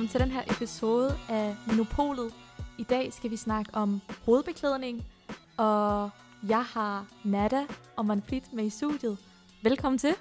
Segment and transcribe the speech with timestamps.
[0.00, 2.34] velkommen til den her episode af Monopolet.
[2.78, 5.04] I dag skal vi snakke om hovedbeklædning,
[5.56, 6.10] og
[6.48, 9.18] jeg har Nada og Manfred med i studiet.
[9.62, 10.14] Velkommen til.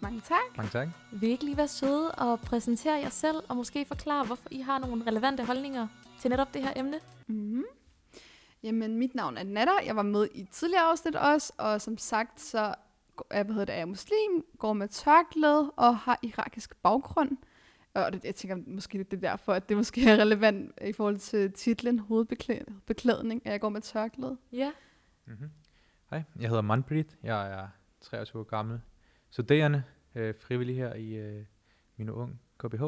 [0.00, 0.56] Mange tak.
[0.56, 0.88] Mange tak.
[1.12, 4.60] Vil I ikke lige være søde og præsentere jer selv, og måske forklare, hvorfor I
[4.60, 5.88] har nogle relevante holdninger
[6.20, 7.00] til netop det her emne?
[7.26, 7.64] Mm-hmm.
[8.62, 9.80] Jamen, mit navn er Natter.
[9.86, 12.74] Jeg var med i et tidligere afsnit også, og som sagt, så
[13.30, 17.36] er, hvad hedder det, er jeg muslim, går med tørklæde og har irakisk baggrund.
[17.94, 21.18] Og det, jeg tænker måske det er derfor, at det måske er relevant i forhold
[21.18, 24.38] til titlen hovedbeklædning, at jeg går med tørklæde.
[24.52, 24.72] Ja.
[25.26, 25.50] Mm-hmm.
[26.10, 27.18] Hej, jeg hedder Manprit.
[27.22, 27.68] Jeg er
[28.00, 28.80] 23 år gammel.
[29.30, 29.82] Studerende,
[30.14, 31.44] øh, frivillig her i øh,
[31.96, 32.82] min ung KBH.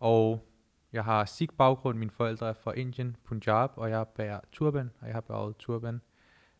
[0.00, 0.48] Og
[0.92, 1.98] jeg har sikh baggrund.
[1.98, 6.00] Mine forældre er fra Indien, Punjab, og jeg bærer turban, og jeg har bæret turban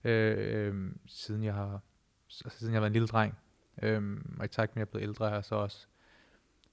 [0.05, 1.81] øh, øh, siden jeg har
[2.27, 3.39] altså, siden jeg var en lille dreng.
[3.83, 5.87] Øh, og i takt med, at jeg er blevet ældre, har jeg så også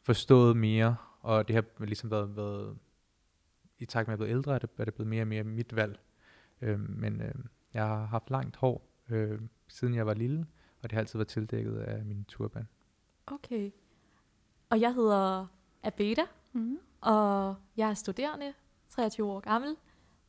[0.08, 2.78] forstået mere, og det har ligesom været, været
[3.80, 5.28] i takt med, at jeg er blevet ældre, er det, er det blevet mere og
[5.28, 6.00] mere mit valg.
[6.62, 7.34] Øh, men øh,
[7.74, 10.46] jeg har haft langt hår, øh, siden jeg var lille,
[10.82, 12.68] og det har altid været tildækket af min turban.
[13.28, 13.72] Okay.
[14.70, 15.48] Og jeg hedder
[15.84, 16.22] Abeda,
[16.54, 16.80] Mm-hmm.
[17.02, 18.54] og jeg er studerende,
[18.90, 19.76] 23 år gammel,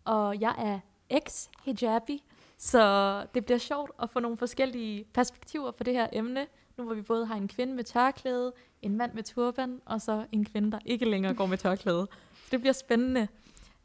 [0.05, 0.81] og jeg er
[1.17, 2.23] ex-hijabi,
[2.59, 6.95] så det bliver sjovt at få nogle forskellige perspektiver på det her emne, nu hvor
[6.95, 10.73] vi både har en kvinde med tørklæde, en mand med turban, og så en kvinde,
[10.73, 12.07] der ikke længere går med tørklæde.
[12.35, 13.29] Så det bliver spændende.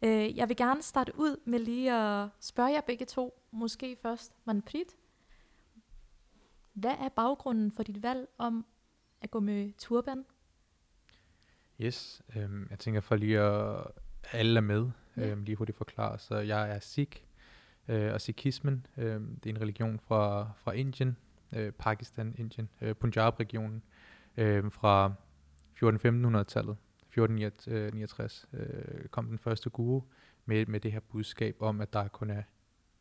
[0.01, 4.33] Øh, Jeg vil gerne starte ud med lige at spørge jer begge to, måske først
[4.45, 4.87] Manprit.
[6.73, 8.65] Hvad er baggrunden for dit valg om
[9.21, 10.25] at gå med turban?
[11.81, 13.85] Yes, øhm, jeg tænker for lige at
[14.31, 15.27] alle er med, Ja.
[15.29, 16.19] øhm, lige hurtigt forklare.
[16.19, 17.21] Så jeg er sikh,
[17.87, 21.17] øh, og sikhismen, øh, det er en religion fra, fra Indien,
[21.51, 23.83] øh, Pakistan, Indien, øh, Punjab-regionen,
[24.37, 25.13] øh, fra
[25.75, 26.77] 14-1500-tallet.
[27.07, 30.01] 1469 øh, kom den første guru
[30.45, 32.43] med, med det her budskab om, at der kun er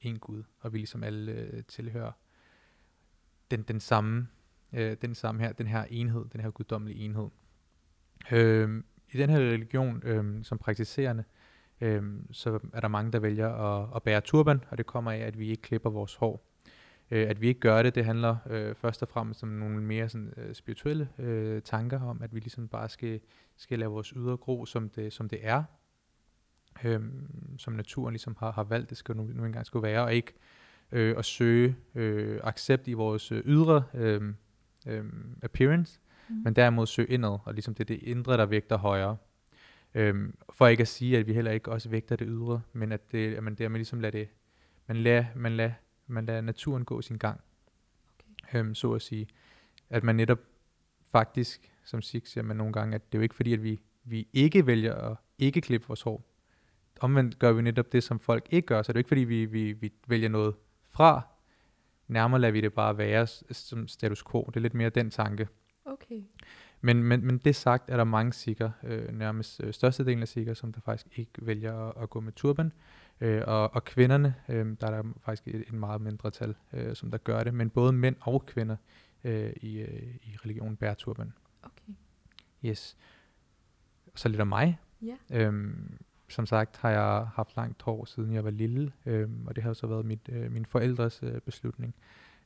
[0.05, 2.13] én Gud, og vi ligesom alle øh, tilhører
[3.51, 4.29] den, den samme,
[4.73, 7.29] øh, den samme her, den her enhed, den her guddommelige enhed.
[8.33, 11.25] Øhm, I den her religion, øh, som praktiserende,
[11.81, 15.19] øh, så er der mange, der vælger at, at bære turban, og det kommer af,
[15.19, 16.52] at vi ikke klipper vores hår.
[17.13, 20.09] Øh, at vi ikke gør det, det handler øh, først og fremmest om nogle mere
[20.09, 23.21] sådan, øh, spirituelle øh, tanker om, at vi ligesom bare skal,
[23.57, 25.63] skal lade vores ydre gro, som det, som det er,
[26.85, 30.15] øhm, som naturen ligesom har, har valgt, det skal nu, nu engang skulle være, og
[30.15, 30.33] ikke
[30.93, 34.23] øh, at søge øh, accept i vores øh, ydre øh,
[34.87, 35.05] øh,
[35.43, 36.41] appearance, Mm.
[36.45, 39.17] men derimod søge indad, og ligesom det er det indre, der vægter højere.
[39.95, 43.13] Øhm, for ikke at sige, at vi heller ikke også vægter det ydre, men at,
[43.13, 44.29] det, at man dermed ligesom lader det,
[44.87, 45.73] man lader, man lader,
[46.13, 47.41] man lader naturen gå sin gang,
[48.43, 48.59] okay.
[48.59, 49.27] øhm, så at sige.
[49.91, 50.39] At man netop
[51.05, 53.81] faktisk, som Six siger man nogle gange, at det er jo ikke fordi, at vi,
[54.05, 56.29] vi ikke vælger at ikke klippe vores hår.
[57.01, 59.21] Omvendt gør vi netop det, som folk ikke gør, så det er jo ikke fordi,
[59.21, 60.55] vi, vi, vi vælger noget
[60.91, 61.23] fra,
[62.09, 64.45] nærmere lader vi det bare være som status quo.
[64.49, 65.49] Det er lidt mere den tanke.
[65.85, 66.23] Okay.
[66.81, 70.55] Men, men, men det sagt er der mange sikker, øh, nærmest øh, størstedelen af sikker,
[70.55, 72.73] som der faktisk ikke vælger at, at gå med turban.
[73.23, 76.97] Øh, og, og kvinderne, øh, der er der faktisk et, et meget mindre tal, øh,
[76.97, 77.55] som der gør det.
[77.55, 78.77] Men både mænd og kvinder
[79.25, 81.33] øh, i, øh, i religionen bærer turban.
[81.63, 81.93] Okay.
[82.65, 82.97] Yes.
[84.15, 84.81] Så lidt om mig.
[85.03, 85.17] Ja.
[85.31, 89.63] Øhm, som sagt har jeg haft langt hår, siden jeg var lille, øhm, og det
[89.63, 91.95] har jo så været mit, øh, min forældres øh, beslutning.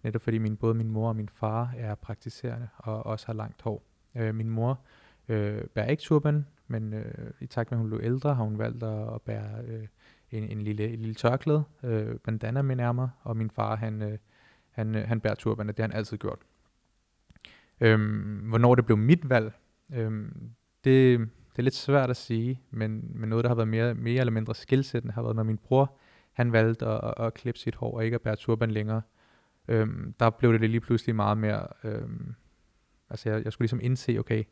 [0.03, 3.63] Netop fordi min, både min mor og min far er praktiserende og også har langt
[3.63, 3.83] hår.
[4.15, 4.81] Øh, min mor
[5.29, 8.59] øh, bærer ikke turban, men øh, i takt med, at hun blev ældre, har hun
[8.59, 9.87] valgt at, at bære øh,
[10.31, 14.19] en, en, lille, en lille tørklæde, øh, bandana med nærmere, og min far, han, øh,
[14.71, 16.39] han, øh, han bærer turban, og det har han altid gjort.
[17.81, 19.53] Øhm, hvornår det blev mit valg,
[19.95, 20.51] øhm,
[20.85, 24.21] det, det er lidt svært at sige, men, men noget, der har været mere, mere
[24.21, 25.99] eller mindre skilsættende, har været, når min bror,
[26.33, 29.03] han valgte at, at, at klippe sit hår og ikke at bære turban længere.
[29.69, 32.35] Øhm, der blev det lige pludselig meget mere, øhm,
[33.11, 34.45] altså jeg, jeg skulle ligesom indse, okay,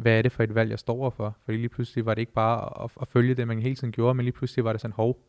[0.00, 1.36] hvad er det for et valg, jeg står overfor?
[1.44, 4.14] For lige pludselig var det ikke bare at, at følge det, man hele tiden gjorde,
[4.14, 5.24] men lige pludselig var det sådan, hov,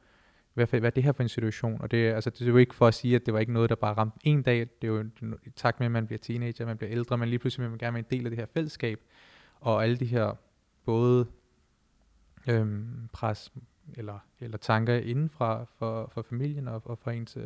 [0.54, 1.82] hvad, hvad er det her for en situation?
[1.82, 3.70] Og det, altså, det er jo ikke for at sige, at det var ikke noget,
[3.70, 4.60] der bare ramte en dag.
[4.60, 5.06] Det er jo
[5.46, 7.80] i takt med, at man bliver teenager, man bliver ældre, men lige pludselig vil man
[7.80, 9.00] gerne være en del af det her fællesskab.
[9.60, 10.36] Og alle de her
[10.86, 11.28] både
[12.48, 13.54] øhm, pres
[13.98, 17.38] eller, eller tanker indenfra for, for familien og, og for ens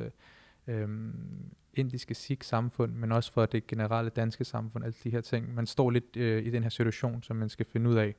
[0.67, 5.55] øhm, indiske sikh-samfund, men også for det generelle danske samfund, alle de her ting.
[5.55, 8.15] Man står lidt øh, i den her situation, som man skal finde ud af.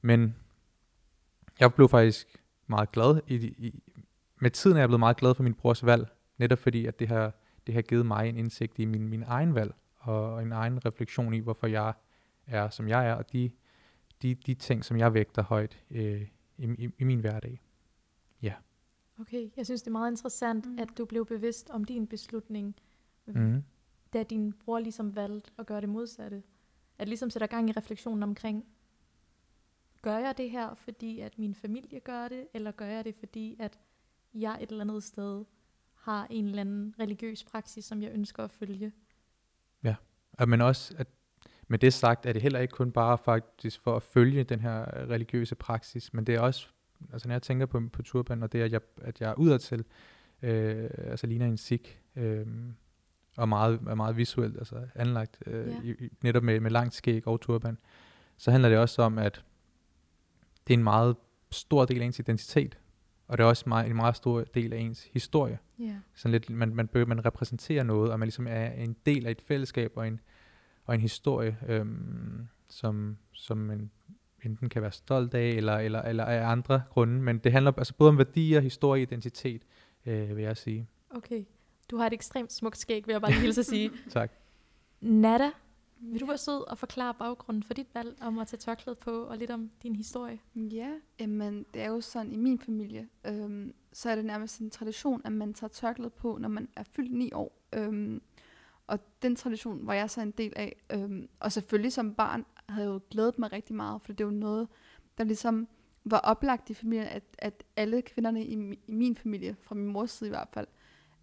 [0.00, 0.36] Men
[1.60, 2.36] jeg blev faktisk
[2.66, 3.20] meget glad.
[3.26, 3.82] I, i,
[4.40, 6.06] med tiden er jeg blevet meget glad for min brors valg,
[6.38, 7.34] netop fordi, at det har,
[7.66, 11.34] det har givet mig en indsigt i min, min egen valg, og en egen refleksion
[11.34, 11.92] i, hvorfor jeg
[12.46, 13.50] er, som jeg er, og de,
[14.22, 16.22] de, de ting, som jeg vægter højt øh,
[16.58, 17.60] i, i, i min hverdag.
[19.20, 20.72] Okay, jeg synes, det er meget interessant, Mm.
[20.72, 20.78] mm.
[20.78, 22.74] at du blev bevidst om din beslutning,
[23.26, 23.64] Mm.
[24.12, 26.42] da din bror ligesom valgte at gøre det modsatte.
[26.98, 28.64] At ligesom sætter gang i refleksionen omkring,
[30.02, 33.56] gør jeg det her, fordi at min familie gør det, eller gør jeg det, fordi
[33.58, 33.78] at
[34.34, 35.44] jeg et eller andet sted
[35.94, 38.92] har en eller anden religiøs praksis, som jeg ønsker at følge.
[40.38, 41.06] Og men også, at
[41.68, 45.08] med det sagt, er det heller ikke kun bare faktisk for at følge den her
[45.08, 46.68] religiøse praksis, men det er også,
[47.12, 49.34] altså når jeg tænker på, på turban, og det er, at jeg, at jeg er
[49.34, 49.84] udadtil,
[50.42, 52.46] øh, altså ligner en sik, øh,
[53.36, 55.74] og meget, er meget visuelt, altså anlagt, øh, Ja.
[55.82, 57.78] i, netop med, med langt skæg og turban,
[58.36, 59.44] så handler det også om, at
[60.66, 61.16] det er en meget
[61.50, 62.78] stor del af ens identitet,
[63.28, 65.96] og det er også meget, en meget stor del af ens historie Ja.
[66.14, 69.30] sådan lidt, man, man, bør- man repræsenterer noget, og man ligesom er en del af
[69.30, 70.20] et fællesskab og en,
[70.84, 73.90] og en historie, øhm, som, som man
[74.44, 77.22] enten kan være stolt af, eller, eller, eller af andre grunde.
[77.22, 79.62] Men det handler altså både om værdier, historie, identitet,
[80.06, 80.88] øh, vil jeg sige.
[81.10, 81.44] Okay.
[81.90, 83.90] Du har et ekstremt smukt skæg, vil jeg bare lige hilse at sige.
[84.10, 84.32] Tak.
[85.00, 85.50] Nada,
[86.00, 89.22] vil du være sød og forklare baggrunden for dit valg om at tage tørklædet på,
[89.22, 90.38] og lidt om din historie?
[90.54, 90.88] Ja,
[91.20, 95.22] jamen det er jo sådan i min familie, øhm, så er det nærmest en tradition,
[95.24, 97.58] at man tager tørklædet på, når man er fyldt ni år.
[97.72, 98.22] Øhm,
[98.92, 100.76] og den tradition var jeg så en del af.
[100.92, 104.32] Øhm, og selvfølgelig som barn havde jeg jo glædet mig rigtig meget, for det var
[104.32, 104.68] noget,
[105.18, 105.68] der ligesom
[106.04, 109.86] var oplagt i familien, at, at alle kvinderne i, mi- i min familie, fra min
[109.86, 110.66] mors side i hvert fald,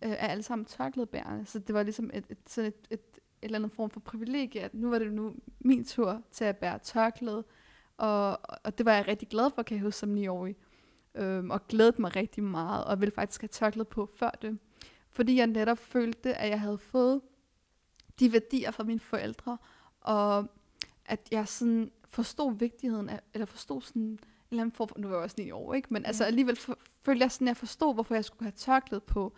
[0.02, 1.46] øh, er alle sammen tørklædebærende.
[1.46, 4.62] Så det var ligesom et, et, sådan et, et, et eller andet form for privilegie,
[4.62, 7.44] at nu var det nu min tur til at bære tørklæde.
[7.98, 10.56] Og, og det var jeg rigtig glad for, kan jeg huske som 9-årig.
[11.16, 14.58] Øhm, og glædede mig rigtig meget, og ville faktisk have tørklæde på før det.
[15.10, 17.22] Fordi jeg netop følte, at jeg havde fået
[18.20, 19.58] de værdier fra mine forældre,
[20.02, 20.48] og
[21.06, 24.20] at jeg sådan forstod vigtigheden af, eller forstod sådan en
[24.52, 25.88] eller anden form for, nu var jeg også 9 år, ikke?
[25.92, 26.28] men altså Ja.
[26.28, 29.34] alligevel for, følte jeg sådan, at jeg forstod, hvorfor jeg skulle have tørklæde på.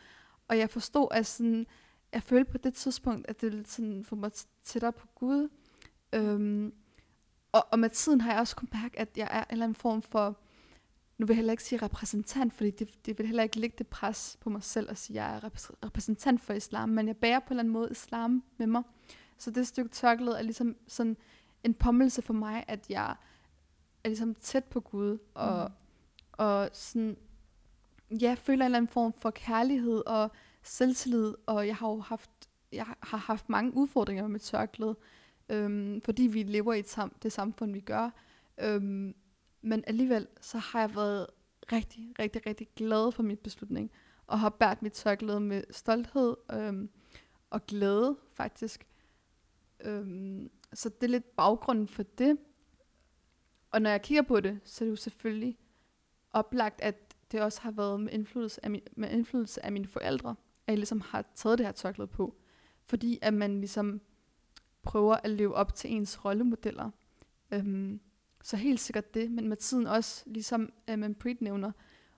[0.48, 1.68] Og jeg forstod, at sådan,
[2.14, 4.32] jeg følte på det tidspunkt, at det ville sådan få mig
[4.64, 5.50] tættere på Gud.
[6.14, 6.74] Øhm,
[7.52, 9.76] og, og med tiden har jeg også kunnet mærke, at jeg er en eller anden
[9.76, 10.38] form for,
[11.22, 13.88] nu vil jeg heller ikke sige repræsentant, fordi det, det vil heller ikke lægge det
[13.88, 17.18] pres på mig selv at sige, at jeg er repræs- repræsentant for islam, men jeg
[17.18, 18.84] bærer på en eller anden måde islam med mig.
[19.38, 21.18] Så det stykke tørklæde er ligesom sådan
[21.64, 23.16] en påmindelse for mig, at jeg
[24.04, 25.74] er ligesom tæt på Gud, og, Mm.
[26.32, 27.18] og sådan,
[28.22, 30.32] ja, føler en eller anden form for kærlighed og
[30.64, 32.32] selvtillid, og jeg har jo haft,
[32.72, 34.96] jeg har haft mange udfordringer med tørklæde,
[35.50, 36.82] øhm, fordi vi lever i
[37.24, 38.10] det samfund, vi gør.
[38.58, 39.16] Øhm,
[39.62, 41.28] men alligevel, så har jeg været
[41.72, 43.92] rigtig, rigtig, rigtig glad for min beslutning,
[44.28, 46.90] og har bært mit tørklæde med stolthed øhm,
[47.50, 48.88] og glæde, faktisk.
[49.80, 52.38] Øhm, så det er lidt baggrunden for det.
[53.72, 55.58] Og når jeg kigger på det, så er det jo selvfølgelig
[56.32, 60.30] oplagt, at det også har været med indflydelse af, min, med indflydelse af mine forældre,
[60.68, 62.36] at jeg ligesom har taget det her tørklæde på.
[62.86, 64.02] Fordi at man ligesom
[64.82, 66.90] prøver at leve op til ens rollemodeller.
[67.52, 68.00] Øhm,
[68.44, 71.72] så helt sikkert det, men med tiden også, ligesom øh, man Preet nævner,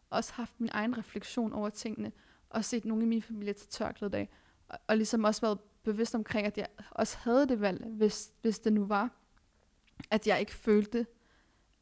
[0.10, 2.12] også haft min egen refleksion over tingene,
[2.50, 4.30] og set nogle i min familie til tørklædet af,
[4.68, 8.60] og, og ligesom også været bevidst omkring, at jeg også havde det valg, hvis, hvis
[8.60, 9.10] det nu var,
[10.12, 11.06] at jeg ikke følte,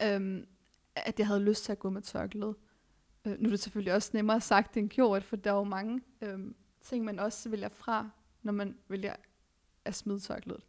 [0.04, 0.48] øhm,
[0.96, 2.56] at jeg havde lyst til at gå med tørklæde.
[3.26, 6.02] Øh, nu er det selvfølgelig også nemmere sagt end gjort, for der er jo mange
[6.22, 8.10] øhm, ting, man også vælger fra,
[8.44, 9.16] når man vælger
[9.86, 10.66] at smide tørklædet.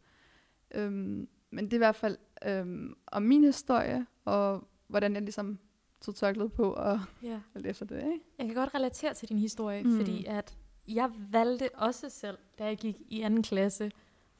[0.71, 5.59] Øhm, men det er i hvert fald øhm, om min historie, og hvordan jeg ligesom
[6.01, 7.39] tog tørklædet på, og Ja.
[7.55, 8.19] alt efter det, ikke?
[8.37, 9.97] Jeg kan godt relatere til din historie, Mm.
[9.97, 10.57] fordi at
[10.87, 13.91] jeg valgte også selv, da jeg gik i anden klasse,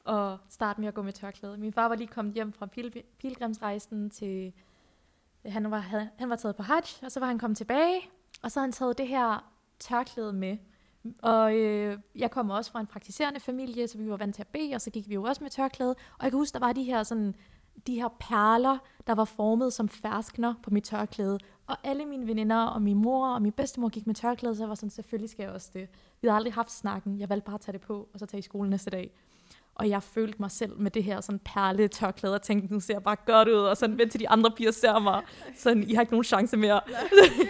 [0.08, 1.56] at starte med at gå med tørklæde.
[1.58, 4.52] Min far var lige kommet hjem fra pil- pilgrimsrejsen til...
[5.46, 8.00] Han var, havde, han var taget på hajj, og så var han kommet tilbage,
[8.42, 10.56] og så havde han taget det her tørklæde med.
[11.22, 14.48] Og øh, jeg kom også fra en praktiserende familie, så vi var vant til at
[14.48, 15.90] bede, og så gik vi jo også med tørklæde.
[15.90, 17.34] Og jeg kan huske, der var de her, sådan,
[17.86, 21.38] de her perler, der var formet som ferskner på mit tørklæde.
[21.66, 24.68] Og alle mine veninder og min mor og min bedstemor gik med tørklæde, så jeg
[24.68, 25.88] var sådan, selvfølgelig skal jeg også det.
[26.20, 27.20] Vi havde aldrig haft snakken.
[27.20, 29.10] Jeg valgte bare at tage det på, og så tage i skole næste dag.
[29.74, 32.94] Og jeg følte mig selv med det her sådan perle tørklæde, og tænkte, nu ser
[32.94, 35.22] jeg bare godt ud, og sådan vent til de andre piger ser mig.
[35.56, 36.80] Sådan, I har ikke nogen chance mere.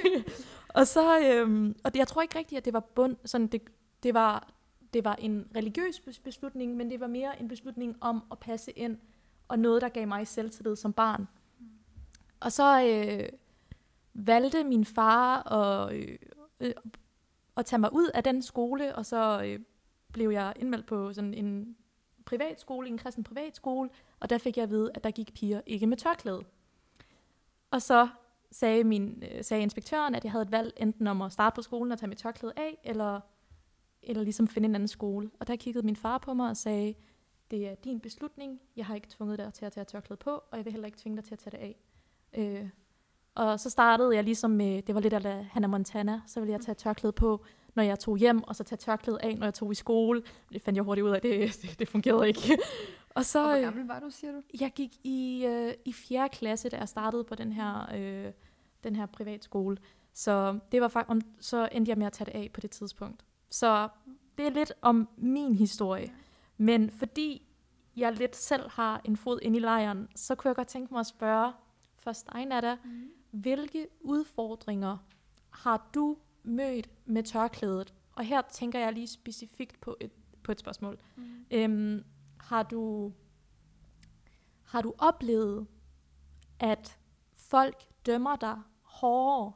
[0.78, 3.62] og så, øhm, og det, jeg tror ikke rigtigt, at det var bund, sådan det,
[4.02, 4.48] det var,
[4.94, 8.70] det var en religiøs bes- beslutning, men det var mere en beslutning om at passe
[8.70, 8.96] ind,
[9.48, 11.28] og noget, der gav mig selvtillid som barn.
[12.40, 13.28] Og så øh,
[14.14, 16.18] valgte min far at, øh,
[16.60, 16.72] øh,
[17.56, 19.60] at tage mig ud af den skole, og så øh,
[20.12, 21.76] blev jeg indmeldt på sådan en
[22.24, 25.86] privatskole, en kristen privatskole, og der fik jeg at vide, at der gik piger ikke
[25.86, 26.42] med tørklæde.
[27.70, 28.08] Og så
[28.50, 31.62] sagde, min, øh, sagde inspektøren, at jeg havde et valg enten om at starte på
[31.62, 33.20] skolen og tage mit tørklæde af, eller,
[34.02, 35.30] eller ligesom finde en anden skole.
[35.40, 36.94] Og der kiggede min far på mig og sagde,
[37.50, 40.56] det er din beslutning, jeg har ikke tvunget dig til at tage tørklæde på, og
[40.56, 41.76] jeg vil heller ikke tvinge dig til at tage det af.
[42.38, 42.68] Øh,
[43.34, 46.60] og så startede jeg ligesom med, det var lidt af Hannah Montana, så ville jeg
[46.60, 49.72] tage tørklæde på, når jeg tog hjem, og så tage tørklæde af, når jeg tog
[49.72, 50.22] i skole.
[50.52, 52.58] Det fandt jeg hurtigt ud af, det, det, det fungerede ikke.
[53.14, 54.42] og så, Og hvor øh, gammel var du, siger du?
[54.60, 56.28] jeg gik i, øh, i 4.
[56.28, 58.32] klasse, da jeg startede på den her, øh,
[58.84, 59.76] den her privatskole.
[60.12, 62.70] Så, det var fakt- om, så endte jeg med at tage det af på det
[62.70, 63.24] tidspunkt.
[63.50, 63.88] Så
[64.38, 66.12] det er lidt om min historie.
[66.56, 67.46] Men fordi
[67.96, 71.00] jeg lidt selv har en fod ind i lejren, så kunne jeg godt tænke mig
[71.00, 71.52] at spørge
[71.98, 73.10] først dig, Nada, Mm.
[73.30, 74.96] hvilke udfordringer
[75.50, 77.94] har du mødt med tørklædet?
[78.12, 80.10] Og her tænker jeg lige specifikt på et,
[80.42, 80.98] på et spørgsmål.
[81.16, 81.46] Mm.
[81.50, 82.04] Øhm,
[82.40, 83.12] har du
[84.64, 85.66] har du oplevet,
[86.60, 86.98] at
[87.32, 89.52] folk dømmer dig hårdere,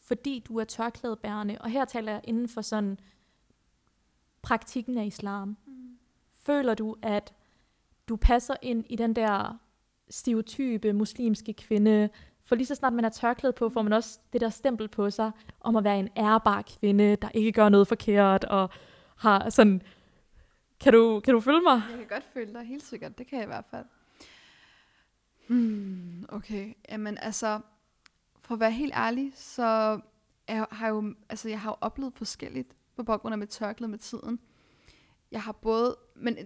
[0.00, 1.58] fordi du er tørklædebærende?
[1.60, 2.98] Og her taler jeg inden for sådan
[4.42, 5.48] praktikken af islam.
[5.66, 5.69] Mm.
[6.46, 7.32] Føler du, at
[8.08, 9.58] du passer ind i den der
[10.10, 12.08] stereotype muslimske kvinde?
[12.44, 15.10] For lige så snart man er tørklæde på, får man også det der stempel på
[15.10, 15.30] sig
[15.60, 18.70] om at være en ærbar kvinde, der ikke gør noget forkert, og
[19.16, 19.82] har sådan...
[20.80, 21.82] Kan du, kan du følge mig?
[21.90, 23.18] Jeg kan godt føle dig, helt sikkert.
[23.18, 23.84] Det kan jeg i hvert fald.
[25.48, 26.74] Hmm, okay.
[26.88, 27.60] Jamen altså,
[28.40, 30.00] for at være helt ærlig, så
[30.48, 33.98] jeg har jo, altså, jeg har jo oplevet forskelligt på baggrund af mit tørklæde med
[33.98, 34.40] tiden.
[35.32, 36.36] Jeg har både, men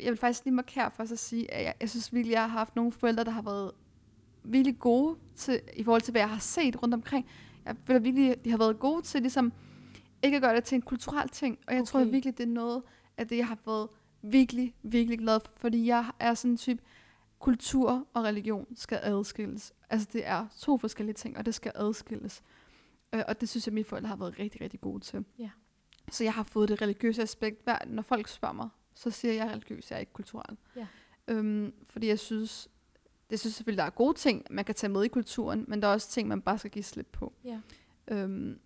[0.00, 2.48] jeg vil faktisk lige markere for at sige, at jeg, jeg synes virkelig, jeg har
[2.48, 3.72] haft nogle forældre, der har været
[4.44, 7.26] virkelig gode til, i forhold til, hvad jeg har set rundt omkring.
[7.64, 9.52] Jeg føler virkelig, de har været gode til ligesom,
[10.22, 11.58] ikke at gøre det til en kulturel ting.
[11.66, 11.90] Og jeg okay.
[11.90, 12.82] tror virkelig, det er noget
[13.16, 13.88] af det, jeg har været
[14.22, 15.52] virkelig, virkelig glad for.
[15.56, 16.82] Fordi jeg er sådan en type,
[17.38, 19.72] kultur og religion skal adskilles.
[19.90, 22.42] Altså det er to forskellige ting, og det skal adskilles.
[23.14, 25.24] Øh, og det synes jeg, mine forældre har været rigtig, rigtig gode til.
[25.38, 25.50] Ja.
[26.10, 27.64] Så jeg har fået det religiøse aspekt.
[27.64, 30.12] Hver, når folk spørger mig, så siger jeg, at jeg er religiøs, jeg er ikke
[30.12, 30.56] kulturel.
[30.76, 30.86] Ja.
[31.28, 32.68] Øhm, fordi jeg synes,
[33.30, 35.88] det synes selvfølgelig, der er gode ting, man kan tage med i kulturen, men der
[35.88, 37.32] er også ting, man bare skal give slip på.
[37.44, 37.60] Ja.
[38.08, 38.58] Øhm,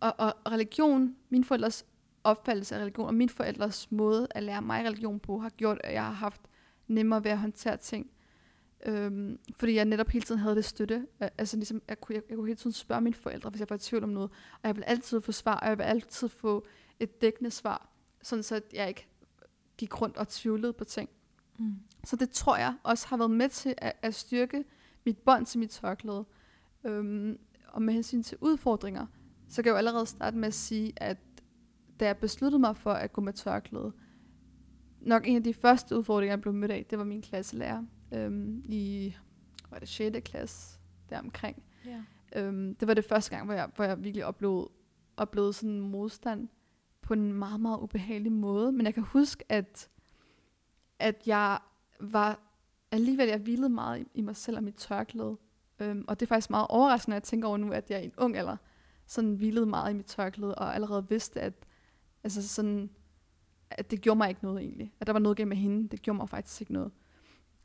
[0.00, 1.86] og, og religion, min forældres
[2.24, 5.94] opfattelse af religion, og min forældres måde at lære mig religion på, har gjort, at
[5.94, 6.40] jeg har haft
[6.86, 8.10] nemmere ved at håndtere ting.
[8.86, 11.06] Øhm, fordi jeg netop hele tiden havde det støtte.
[11.20, 13.70] Al- Altså ligesom, jeg kunne, jeg, jeg kunne hele tiden spørge mine forældre, hvis jeg
[13.70, 14.30] var i tvivl om noget.
[14.62, 16.66] Og jeg vil altid få svar, og jeg vil altid få
[17.00, 17.88] et dækkende svar.
[18.22, 19.06] Sådan så jeg ikke
[19.76, 21.10] gik rundt og tvivlede på ting.
[21.58, 21.74] Mm.
[22.04, 24.64] Så det tror jeg også har været med til at, at styrke
[25.04, 26.24] mit bånd til mit tørklæde.
[26.84, 29.06] Øhm, og med hensyn til udfordringer,
[29.48, 31.18] så kan jeg jo allerede starte med at sige, at
[32.00, 33.92] da jeg besluttede mig for at gå med tørklæde,
[35.00, 38.62] nok en af de første udfordringer, jeg blev mødt af, det var min klasselærer øhm,
[38.64, 39.14] i
[39.68, 40.18] hvad var det 6.
[40.24, 40.78] klasse
[41.10, 41.62] deromkring.
[41.86, 42.02] Ja.
[42.36, 44.68] Øhm, det var det første gang, hvor jeg, hvor jeg virkelig oplevede,
[45.16, 46.48] oplevede sådan en modstand
[47.04, 48.72] på en meget, meget ubehagelig måde.
[48.72, 49.88] Men jeg kan huske, at,
[50.98, 51.58] at jeg
[52.00, 52.40] var
[52.90, 55.36] alligevel, jeg hvilede meget i, i mig selv og mit tørklæde.
[55.80, 58.04] Øhm, og det er faktisk meget overraskende, når jeg tænker over nu, at jeg i
[58.04, 58.56] en ung alder
[59.06, 61.52] sådan hvilede meget i mit tørklæde, og allerede vidste, at,
[62.24, 62.90] altså sådan,
[63.70, 64.92] at det gjorde mig ikke noget egentlig.
[65.00, 66.92] At der var noget gennem med hende, det gjorde mig faktisk ikke noget.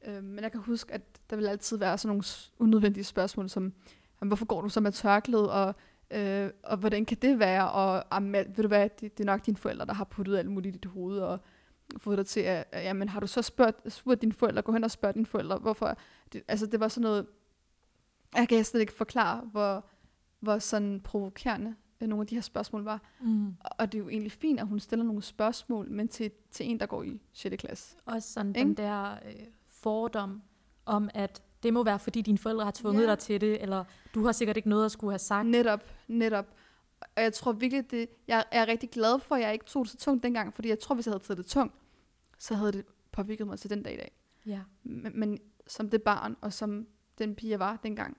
[0.06, 2.24] Øhm, men jeg kan huske, at der vil altid være sådan nogle
[2.60, 3.74] unødvendige spørgsmål, som,
[4.22, 5.76] jamen, hvorfor går du så med tørklæde, og,
[6.12, 9.46] øh, og hvordan kan det være, og jamen, ved du hvad, det, det er nok
[9.46, 11.40] dine forældre, der har puttet alt muligt i dit hoved, og
[11.98, 14.92] fået dig til at, jamen, har du så spurgt, spurgt dine forældre, gå hen og
[14.92, 15.98] spørg dine forældre, hvorfor,
[16.34, 17.28] det, altså det var sådan noget,
[18.36, 19.86] jeg kan slet ikke forklare, hvor,
[20.40, 23.02] hvor sådan provokerende øh, nogle af de her spørgsmål var.
[23.22, 23.48] Mm.
[23.60, 26.70] Og- Og det er jo egentlig fint, at hun stiller nogle spørgsmål, men til, til
[26.70, 27.56] en, der går i 6.
[27.60, 27.96] klasse.
[28.06, 28.60] Også sådan Ikke?
[28.60, 30.42] den der øh, fordom
[30.86, 33.08] om, at det må være, fordi dine forældre har tvunget Ja.
[33.10, 33.84] dig til det, eller
[34.16, 35.48] du har sikkert ikke noget at skulle have sagt.
[35.48, 36.46] Netop, netop.
[37.16, 39.92] Og jeg tror virkelig, det, jeg er rigtig glad for, at jeg ikke tog det
[39.92, 41.76] så tungt dengang, fordi jeg tror, hvis jeg havde taget det tungt,
[42.38, 44.12] så havde det påvirket mig til den dag i dag.
[44.46, 44.60] Ja.
[44.84, 46.88] Men, men som det barn, og som
[47.18, 48.18] den pige jeg var dengang,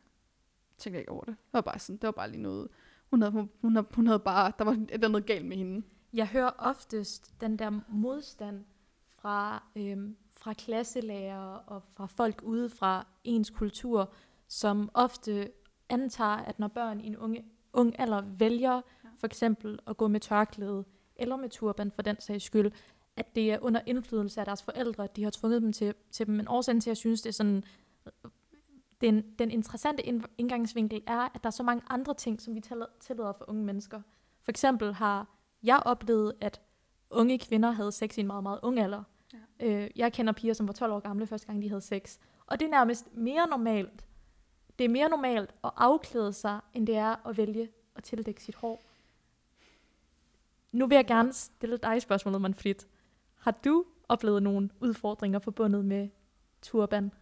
[0.79, 1.37] tænkte jeg ikke over det.
[1.39, 2.69] Det var bare sådan, det var bare lige noget.
[3.11, 3.33] Hun havde,
[3.63, 5.87] hun, havde, hun havde bare, der var et eller andet galt med hende.
[6.13, 8.65] Jeg hører oftest den der modstand
[9.09, 14.13] fra, øhm, fra klasselærer og fra folk ude fra ens kultur,
[14.49, 15.53] som ofte
[15.89, 18.81] antager, at når børn i en unge, ung alder vælger
[19.19, 20.85] for eksempel at gå med tørklæde,
[21.17, 22.73] eller med turban for den sags skyld,
[23.17, 26.27] at det er under indflydelse af deres forældre, at de har tvunget dem til, til
[26.27, 26.35] dem.
[26.35, 27.65] Men årsagen til, at jeg synes, det er sådan,
[29.01, 32.61] den, den interessante ind- indgangsvinkel er, at der er så mange andre ting, som vi
[32.61, 34.01] tillader- for unge mennesker.
[34.43, 35.27] For eksempel har
[35.63, 36.61] jeg oplevede, at
[37.11, 39.03] unge kvinder havde sex i en meget, meget ung alder.
[39.33, 39.67] Ja.
[39.67, 42.19] Øh, jeg kender piger, som var 12 år gamle første gang, de havde sex.
[42.47, 44.05] Og det er nærmest mere normalt.
[44.79, 48.55] det er mere normalt at afklæde sig, end det er at vælge at tildække sit
[48.55, 48.83] hår.
[50.73, 52.75] Nu vil jeg gerne stille dig spørgsmålet, Manfred.
[53.35, 56.09] Har du oplevet nogle udfordringer forbundet med
[56.63, 57.13] turban?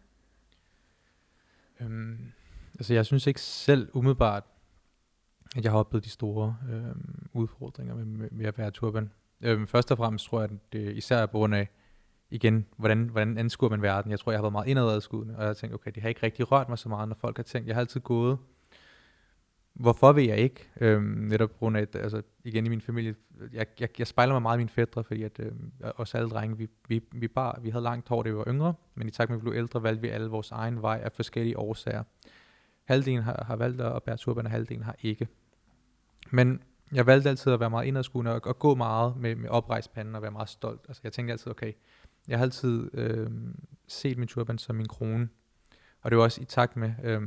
[1.81, 2.33] Øhm,
[2.75, 4.45] altså jeg synes ikke selv umiddelbart,
[5.57, 9.11] at jeg har oplevet de store øhm, udfordringer med, med, med at være turban.
[9.41, 11.69] Øhm, først og fremmest tror jeg, at det især er på grund af,
[12.31, 14.11] igen, hvordan, hvordan anskuer man verden.
[14.11, 16.23] Jeg tror, jeg har været meget indadadskuende, og jeg har tænkt, okay, det har ikke
[16.23, 18.39] rigtig rørt mig så meget, når folk har tænkt, jeg har altid gået.
[19.75, 20.69] Hvorfor ved jeg ikke?
[20.81, 23.15] Øhm, netop på grund af, at, altså, igen i min familie,
[23.53, 26.59] jeg, jeg, jeg spejler mig meget i mine fædre, fordi at, øhm, os alle drenge,
[26.59, 29.31] vi, vi, vi, bar, vi havde langt hår, da vi var yngre, men i takt
[29.31, 32.03] med, at vi blev ældre, valgte vi alle vores egen vej af forskellige årsager.
[32.85, 35.29] Halvdelen har, har valgt at bære turban, og halvdelen har ikke.
[36.31, 39.93] Men jeg valgte altid at være meget indadskuende og, og gå meget med, med oprejst
[39.93, 40.81] panden og være meget stolt.
[40.89, 41.73] Altså jeg tænkte altid, okay,
[42.29, 43.31] jeg har altid øh,
[43.89, 45.29] set min turban som min krone.
[46.01, 47.23] Og det var også i takt med, øh,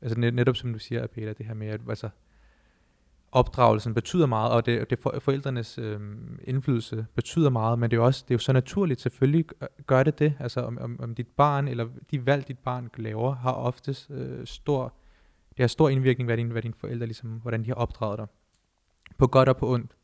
[0.00, 2.08] altså net, netop som du siger, Peter, det her med, at altså,
[3.32, 6.00] opdragelsen betyder meget, og det, det for, forældrenes øh,
[6.44, 9.44] indflydelse betyder meget, men det er jo også det er jo så naturligt, selvfølgelig
[9.86, 13.34] gør det det, altså om, om, om dit barn, eller de valg, dit barn laver,
[13.34, 14.94] har oftest øh, stor,
[15.50, 18.26] det har stor indvirkning, hvad, dine, hvad dine forældre, ligesom, hvordan de har opdraget dig,
[19.18, 19.96] på godt og på ondt.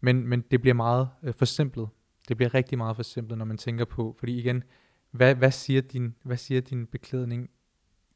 [0.00, 1.88] Men, men det bliver meget øh, forsimplet,
[2.28, 4.62] det bliver rigtig meget forsimplet, når man tænker på, fordi igen,
[5.10, 7.50] hvad, hvad, siger, din, hvad siger din beklædning?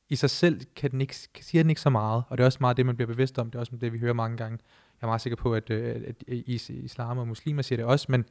[0.08, 2.58] I sig selv kan den ikke, siger den ikke så meget, og det er også
[2.60, 3.50] meget det, man bliver bevidst om.
[3.50, 4.58] Det er også det, vi hører mange gange.
[5.00, 8.06] Jeg er meget sikker på, at, øh, at, at islam og muslimer siger det også,
[8.08, 8.24] men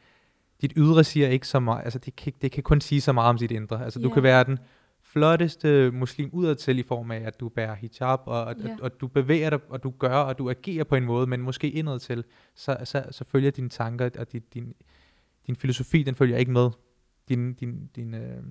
[0.62, 1.84] dit ydre siger ikke så meget.
[1.84, 3.84] Altså, det kan, det kan kun sige så meget om sit indre.
[3.84, 4.10] Altså, yeah.
[4.10, 4.60] du kan være den
[5.02, 8.72] flotteste muslim udadtil i form af, at du bærer hijab, og, og, yeah.
[8.72, 11.42] og, og du bevæger dig, og du gør, og du agerer på en måde, men
[11.42, 12.24] måske indadtil,
[12.56, 14.74] så, så, så følger dine tanker og din, din,
[15.48, 16.70] din filosofi, den følger ikke med.
[17.30, 18.44] Din, din, din, øh,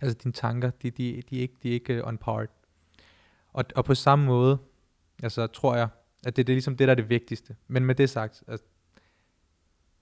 [0.00, 2.48] altså dine tanker, de, de, de, er ikke, de er ikke øh, on part.
[3.52, 4.58] Og, og på samme måde,
[5.22, 5.88] altså tror jeg,
[6.26, 7.56] at det, det er ligesom det, der er det vigtigste.
[7.68, 8.60] Men med det sagt, at,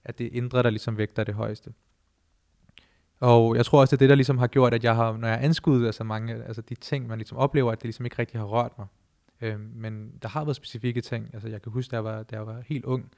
[0.04, 1.72] at det indre, der ligesom vægter det højeste.
[3.20, 5.36] Og jeg tror også, at det, der ligesom har gjort, at jeg har, når jeg
[5.36, 8.40] har anskudt altså mange, altså de ting, man ligesom oplever, at det ligesom ikke rigtig
[8.40, 8.86] har rørt mig.
[9.40, 11.30] Øh, men der har været specifikke ting.
[11.32, 13.10] Altså jeg kan huske, da jeg var, da jeg var helt ung,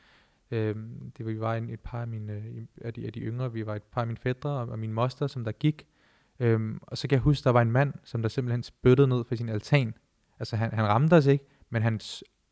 [0.50, 2.42] Øhm, det var, vi var en, et par af, mine,
[2.80, 4.92] af, de, af de yngre, vi var et par af mine fædre og, og min
[4.92, 5.86] moster, som der gik.
[6.40, 9.24] Øhm, og så kan jeg huske, der var en mand, som der simpelthen spyttede ned
[9.24, 9.94] fra sin altan.
[10.38, 12.00] Altså han, han ramte os ikke, men han,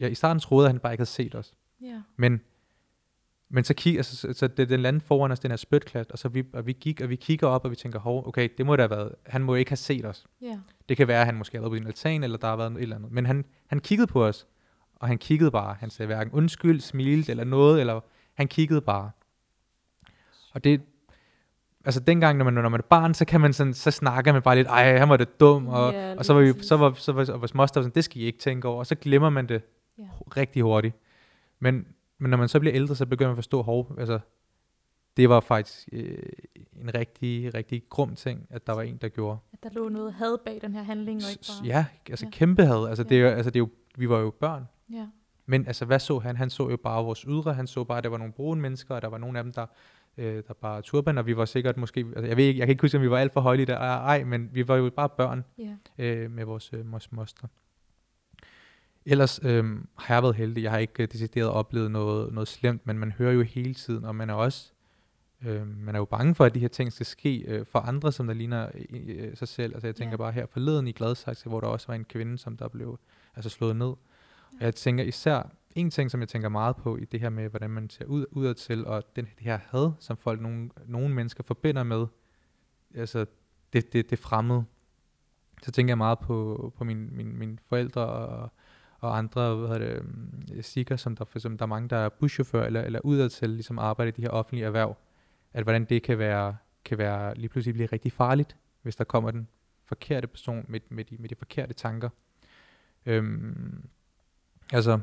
[0.01, 1.55] ja, i starten troede at han bare ikke havde set os.
[1.85, 2.01] Yeah.
[2.17, 2.41] Men,
[3.49, 6.19] men så, kig, altså, så, så det, den landede foran os, den her spytklat, og
[6.19, 8.67] så vi, og vi gik, og vi kigger op, og vi tænker, hov, okay, det
[8.67, 10.27] må da have været, han må ikke have set os.
[10.45, 10.59] Yeah.
[10.89, 12.73] Det kan være, at han måske har været på sin altan, eller der har været
[12.73, 13.13] et eller andet.
[13.13, 14.47] Men han, han kiggede på os,
[15.03, 15.77] og han kiggede bare.
[15.81, 18.01] Han sagde hverken undskyld, smilte eller noget, eller
[18.35, 19.11] han kiggede bare.
[20.53, 20.81] Og det,
[21.85, 24.43] altså dengang, når man, når man er barn, så kan man sådan, så snakker man
[24.43, 26.93] bare lidt, ej, han var det dum, og, yeah, og så var vi, så var,
[26.93, 29.31] så var, så var moster sådan, det skal I ikke tænke over, og så glemmer
[29.31, 29.63] man det
[30.01, 30.11] yeah.
[30.37, 30.97] rigtig hurtigt.
[31.61, 31.87] Men,
[32.19, 34.19] men når man så bliver ældre, så begynder man at forstå, hov, altså,
[35.17, 36.19] det var faktisk øh,
[36.81, 39.39] en rigtig, rigtig grum ting, at der var en, der gjorde.
[39.53, 41.67] At der lå noget had bag den her handling, og ikke bare...
[41.67, 42.31] Ja, altså ja.
[42.31, 42.89] kæmpe had.
[42.89, 43.09] Altså, ja.
[43.09, 44.69] det, er, altså det er jo, vi var jo børn.
[44.93, 45.07] Ja.
[45.47, 46.37] Men altså, hvad så han?
[46.37, 47.55] Han så jo bare vores ydre.
[47.55, 49.53] Han så bare, at der var nogle brune mennesker, og der var nogle af dem,
[49.53, 49.67] der,
[50.17, 52.73] øh, der bare turban, og vi var sikkert måske, altså, jeg, ved ikke, jeg kan
[52.73, 55.09] ikke huske, om vi var alt for højlige der, ej, men vi var jo bare
[55.09, 56.25] børn yeah.
[56.25, 57.49] øh, med vores, øh, vores moster.
[59.07, 59.65] Ellers øh,
[59.99, 60.63] har jeg været heldig.
[60.63, 64.05] Jeg har ikke øh, decideret oplevet noget, noget slemt, men man hører jo hele tiden,
[64.05, 64.73] og man er også
[65.47, 68.13] øh, man er jo bange for, at de her ting skal ske øh, for andre,
[68.13, 69.75] som der ligner øh, sig selv.
[69.75, 70.19] Altså jeg tænker yeah.
[70.19, 72.99] bare her forleden i Gladsaxe, hvor der også var en kvinde, som der blev
[73.37, 73.93] altså slået ned.
[74.61, 77.49] Og jeg tænker især, en ting, som jeg tænker meget på i det her med,
[77.49, 81.15] hvordan man ser ud, udad til, og den, det her had, som folk, nogle, nogle
[81.15, 82.07] mennesker forbinder med,
[82.95, 83.27] altså
[83.73, 84.65] det, det, det fremmede.
[85.63, 88.53] Så tænker jeg meget på, på mine min, min forældre og,
[88.99, 91.97] og andre hvad hedder det, mm, sikker, som der, for eksempel, der er mange, der
[91.97, 94.97] er buschauffør eller, eller udad til ligesom arbejder i de her offentlige erhverv.
[95.53, 99.31] At hvordan det kan være, kan være lige pludselig blive rigtig farligt, hvis der kommer
[99.31, 99.49] den
[99.85, 102.09] forkerte person med, med, de, med de forkerte tanker.
[103.07, 103.89] Øhm,
[104.73, 105.01] Altså,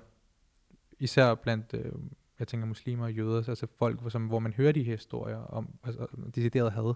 [1.00, 1.92] især blandt, øh,
[2.40, 5.70] jeg tænker muslimer og jøder, altså folk, som, hvor man hører de her historier om
[5.84, 6.94] altså, decideret had.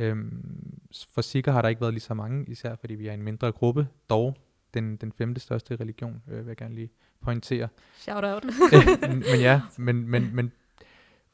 [0.00, 0.80] Øhm,
[1.14, 3.52] for sikker har der ikke været lige så mange, især fordi vi er en mindre
[3.52, 4.36] gruppe, dog
[4.74, 7.68] den, den femte største religion, øh, vil jeg gerne lige pointere.
[7.94, 8.44] Shout out.
[9.10, 10.52] men ja, men, men, men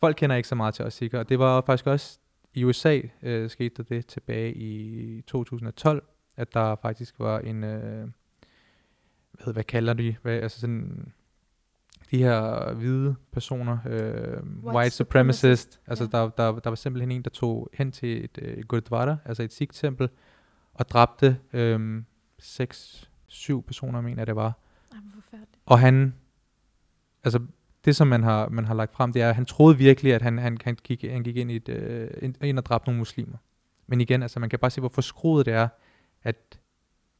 [0.00, 2.18] folk kender ikke så meget til os sikker, og det var faktisk også
[2.54, 6.02] i USA øh, skete der det tilbage i 2012,
[6.36, 8.08] at der faktisk var en, øh,
[9.44, 11.12] hvad, hvad kalder de, hvad, altså sådan,
[12.11, 16.18] de her hvide personer, øh, white, white supremacist, altså ja.
[16.18, 19.52] der, der, der var simpelthen en, der tog hen til et, øh, Gurdwara, altså et
[19.52, 20.09] Sikh-tempel,
[20.74, 22.02] og dræbte øh,
[22.38, 24.59] seks, syv personer, mener det var.
[25.14, 25.62] Forfærdeligt.
[25.66, 26.14] Og han,
[27.24, 27.40] altså
[27.85, 30.22] det som man har, man har lagt frem, det er, at han troede virkelig, at
[30.22, 32.98] han, han, han, gik, han gik ind, i et, øh, ind, ind og dræbte nogle
[32.98, 33.37] muslimer.
[33.87, 35.68] Men igen, altså man kan bare se, hvor forskruet det er,
[36.22, 36.59] at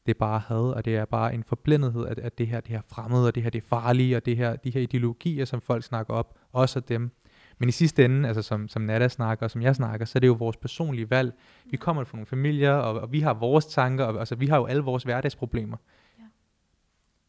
[0.05, 2.69] det er bare had, og det er bare en forblændighed, at, at det her, det
[2.71, 5.61] her fremmede, og det her, det er farlige, og det her, de her ideologier, som
[5.61, 7.11] folk snakker op, også af dem.
[7.57, 10.19] Men i sidste ende, altså som, som Nada snakker, og som jeg snakker, så er
[10.19, 11.33] det jo vores personlige valg.
[11.65, 14.57] Vi kommer fra nogle familier, og, og vi har vores tanker, og altså, vi har
[14.57, 15.77] jo alle vores hverdagsproblemer.
[16.19, 16.23] Ja.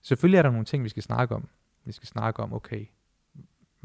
[0.02, 1.48] Selvfølgelig er der nogle ting, vi skal snakke om.
[1.84, 2.87] Vi skal snakke om, okay,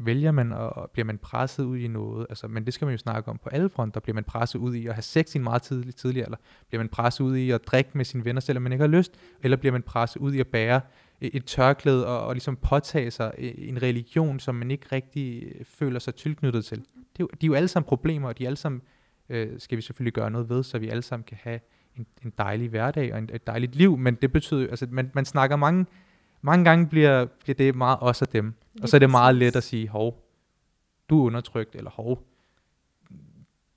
[0.06, 2.98] vælger man, og, bliver man presset ud i noget, altså, men det skal man jo
[2.98, 5.44] snakke om på alle fronter, bliver man presset ud i at have sex i en
[5.44, 6.36] meget tidlig, tidlig alder,
[6.68, 9.12] bliver man presset ud i at drikke med sine venner, selvom man ikke har lyst,
[9.42, 10.80] eller bliver man presset ud i at bære
[11.20, 15.64] et, tørklæde og, og ligesom påtage sig øh, en religion, som man ikke rigtig øh,
[15.64, 16.78] føler sig tilknyttet til.
[16.78, 18.82] Det er jo, de er jo alle sammen problemer, og de er alle sammen,
[19.28, 21.60] øh, skal vi selvfølgelig gøre noget ved, så vi alle sammen kan have
[21.96, 25.24] en, en dejlig hverdag og en, et dejligt liv, men det betyder altså man, man
[25.24, 25.86] snakker mange,
[26.42, 29.34] mange gange bliver, bliver det meget os og dem, Lige og så er det meget
[29.34, 30.24] let at sige, hov,
[31.10, 32.26] du er undertrykt, eller hov,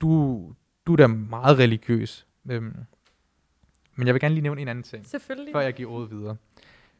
[0.01, 0.41] du,
[0.87, 2.27] du er da meget religiøs.
[2.49, 2.75] Øhm,
[3.95, 5.51] men jeg vil gerne lige nævne en anden ting, Selvfølgelig.
[5.53, 6.35] før jeg giver ordet videre.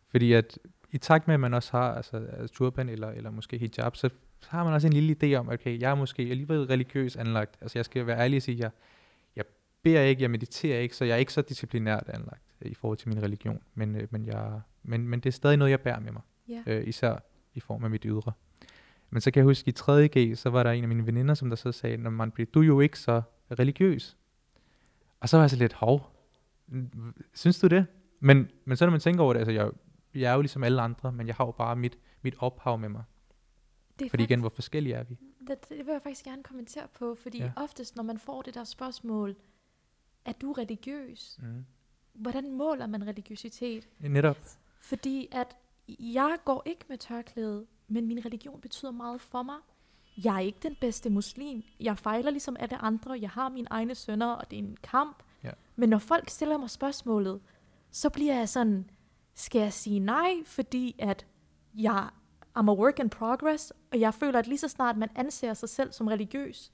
[0.08, 0.60] Fordi at
[0.91, 4.10] i takt med, at man også har altså, altså turban eller, eller måske hijab, så,
[4.39, 7.58] så har man også en lille idé om, okay, jeg er måske alligevel religiøs anlagt.
[7.62, 8.71] Altså jeg skal være ærlig og sige, jeg,
[9.36, 9.45] jeg
[9.84, 12.97] beder ikke, jeg mediterer ikke, så jeg er ikke så disciplinært anlagt øh, i forhold
[12.97, 13.62] til min religion.
[13.75, 16.63] Men, øh, men, jeg, men, men det er stadig noget, jeg bærer med mig Ja.
[16.67, 17.19] øh, især
[17.54, 18.32] i form af mit ydre.
[19.10, 21.50] Men så kan jeg huske, i 3.G, så var der en af mine veninder, som
[21.50, 23.22] der så sagde, når man bliver du er jo ikke så
[23.60, 24.18] religiøs.
[25.20, 26.12] Og så var jeg så lidt, hov,
[27.34, 27.86] synes du det?
[28.20, 29.72] Men, men så når man tænker over det, altså jeg,
[30.13, 32.89] jeg er jo ligesom alle andre, men jeg har jo bare mit, mit ophav med
[32.89, 33.04] mig.
[34.00, 35.18] det er Fordi igen, faktisk- hvor forskellige er vi?
[35.48, 37.52] Det, det vil jeg faktisk gerne kommentere på, fordi ja.
[37.56, 39.36] oftest, når man får det der spørgsmål,
[40.26, 41.39] er du religiøs?
[41.42, 41.66] Mm.
[42.13, 43.89] Hvordan måler man religiøsitet?
[44.00, 44.38] Netop.
[44.82, 45.56] Fordi at
[45.88, 49.58] jeg går ikke med tørklæde, men min religion betyder meget for mig.
[50.24, 51.63] Jeg er ikke den bedste muslim.
[51.80, 53.17] Jeg fejler ligesom alle andre.
[53.22, 55.24] Jeg har mine egne sønner, og det er en kamp.
[55.43, 55.52] Ja.
[55.76, 57.41] Men når folk stiller mig spørgsmålet,
[57.91, 58.89] så bliver jeg sådan,
[59.34, 61.26] skal jeg sige nej, fordi at
[61.76, 62.10] jeg
[62.58, 65.69] I'm a work in progress, og jeg føler, at lige så snart man anser sig
[65.69, 66.72] selv som religiøs,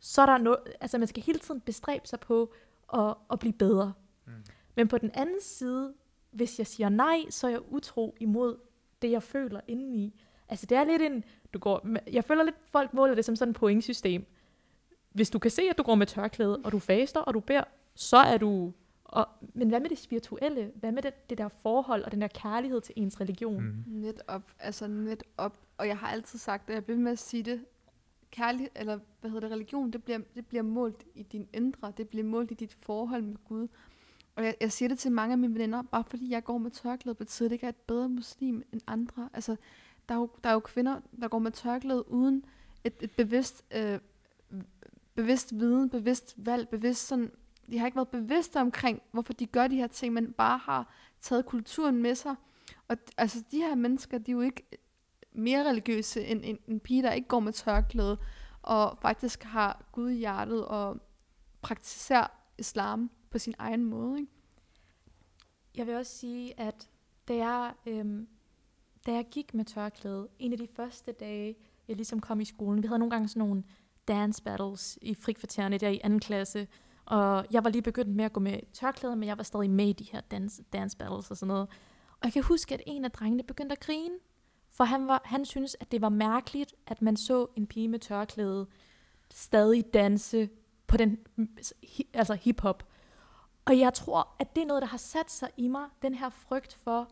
[0.00, 2.52] så er der noget, altså man skal hele tiden bestræbe sig på
[2.94, 3.92] at, at blive bedre.
[4.26, 4.32] Mm.
[4.76, 5.94] Men på den anden side,
[6.30, 8.56] hvis jeg siger nej, så er jeg utro imod
[9.02, 10.20] det, jeg føler indeni.
[10.48, 13.50] Altså det er lidt en, du går, jeg føler lidt, folk måler det som sådan
[13.50, 14.26] et pointsystem.
[15.12, 17.64] Hvis du kan se, at du går med tørklæde, og du faster, og du beder,
[17.94, 18.72] så er du...
[19.04, 20.72] Og, men hvad med det spirituelle?
[20.74, 23.62] Hvad med det, det der forhold og den der kærlighed til ens religion?
[23.62, 23.84] Mm.
[23.86, 25.58] Net op, altså net op.
[25.78, 27.64] Og jeg har altid sagt det, jeg bliver med at sige det.
[28.30, 31.92] Kærlighed, eller hvad hedder det, religion, det bliver, det bliver målt i din indre.
[31.96, 33.68] Det bliver målt i dit forhold med Gud.
[34.38, 36.70] Og jeg, jeg siger det til mange af mine venner, bare fordi jeg går med
[36.70, 39.28] tørklæde, betyder det ikke, at jeg er et bedre muslim end andre.
[39.34, 39.56] Altså,
[40.08, 42.44] der er jo, der er jo kvinder, der går med tørklæde uden
[42.84, 43.98] et, et bevidst, øh,
[45.14, 47.30] bevidst viden, bevidst valg, bevidst sådan,
[47.70, 50.94] de har ikke været bevidste omkring, hvorfor de gør de her ting, men bare har
[51.20, 52.34] taget kulturen med sig.
[52.88, 54.62] Og altså, de her mennesker, de er jo ikke
[55.32, 58.18] mere religiøse end en, en pige, der ikke går med tørklæde,
[58.62, 60.96] og faktisk har Gud i hjertet og
[61.62, 62.26] praktiserer
[62.58, 64.18] islam på sin egen måde.
[64.18, 64.32] Ikke?
[65.76, 66.88] Jeg vil også sige, at
[67.28, 68.28] da jeg, øhm,
[69.06, 71.56] da jeg gik med tørklæde, en af de første dage,
[71.88, 73.64] jeg ligesom kom i skolen, vi havde nogle gange sådan nogle
[74.08, 76.68] dance battles i frikvartererne der i anden klasse,
[77.04, 79.88] og jeg var lige begyndt med at gå med tørklæde, men jeg var stadig med
[79.88, 81.68] i de her dance, dance battles og sådan noget.
[82.10, 84.14] Og jeg kan huske, at en af drengene begyndte at grine,
[84.70, 87.98] for han, var, han synes, at det var mærkeligt, at man så en pige med
[87.98, 88.66] tørklæde
[89.30, 90.48] stadig danse
[90.86, 91.18] på den,
[92.14, 92.88] altså hiphop.
[93.68, 96.30] Og jeg tror, at det er noget, der har sat sig i mig, den her
[96.30, 97.08] frygt for,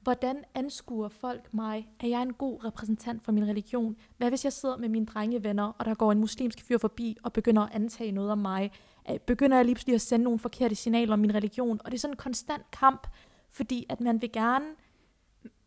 [0.00, 1.88] hvordan anskuer folk mig?
[2.00, 3.96] Er jeg en god repræsentant for min religion?
[4.16, 7.32] Hvad hvis jeg sidder med mine drengevenner, og der går en muslimsk fyr forbi og
[7.32, 8.72] begynder at antage noget om mig?
[9.10, 11.80] Øh, Begynder jeg lige pludselig at sende nogle forkerte signaler om min religion?
[11.84, 13.06] Og det er sådan en konstant kamp,
[13.48, 14.66] fordi at man vil gerne...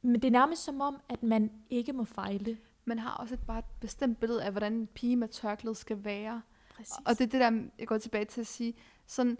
[0.01, 2.57] Men det er nærmest som om, at man ikke må fejle.
[2.85, 6.03] Man har også et bare et bestemt billede af, hvordan en pige med tørklæde skal
[6.03, 6.41] være.
[6.75, 6.93] Præcis.
[7.05, 8.73] Og det er det der, jeg går tilbage til at sige,
[9.07, 9.37] sådan,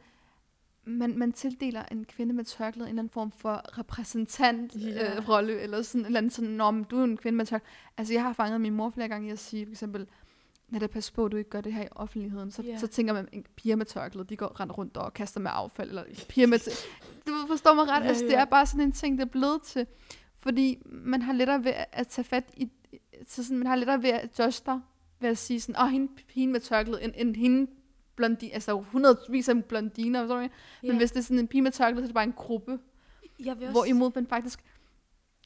[0.85, 4.87] man, man tildeler en kvinde med tørklæde en eller anden form for repræsentant Ja.
[4.87, 5.17] yeah.
[5.17, 7.69] øh, rolle, eller sådan en eller anden sådan, norm, du er en kvinde med tørklæde.
[7.97, 10.07] Altså, jeg har fanget min mor flere gange i at sige, for eksempel,
[10.69, 12.79] når det pas på, at du ikke gør det her i offentligheden, så, yeah.
[12.79, 15.89] så tænker man, en piger med tørklæde, de går rent rundt og kaster med affald,
[15.89, 16.59] eller piger med...
[17.27, 18.39] Du forstår mig ret, Ja, altså, det ja.
[18.41, 19.87] er bare sådan en ting, det er blevet til,
[20.39, 22.69] fordi man har lettere ved at tage fat i,
[23.27, 24.79] så sådan, man har lettere ved at judge dig,
[25.19, 27.71] ved at sige sådan, åh, oh, hende, hende med tørklæde, end, end hende
[28.15, 30.41] blondi, altså hundredvis af blondiner, forstår du?
[30.41, 30.49] Ja.
[30.83, 32.79] Men hvis det er sådan en pige med tørklæde, så er det bare en gruppe.
[33.39, 33.71] Jeg vil også...
[33.71, 34.63] Hvorimod man faktisk...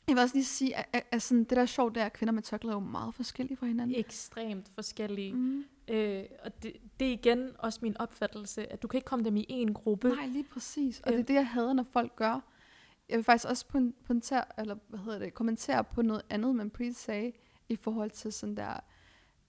[0.07, 2.05] Jeg vil også lige sige, at, at, at sådan, det der er sjovt, det er,
[2.05, 3.95] at kvinder med tørklæde er jo meget forskellige fra hinanden.
[3.99, 5.33] ekstremt forskellige.
[5.33, 5.63] Mm.
[5.87, 9.37] Øh, og det, det er igen også min opfattelse, at du kan ikke komme dem
[9.37, 10.09] i en gruppe.
[10.09, 10.99] Nej, lige præcis.
[10.99, 11.17] Og Øh.
[11.17, 12.39] det er det, jeg hader, når folk gør.
[13.09, 16.95] Jeg vil faktisk også pointere, eller hvad hedder det, kommentere på noget andet, man Preet
[16.95, 17.31] sagde,
[17.69, 18.79] i forhold til sådan der,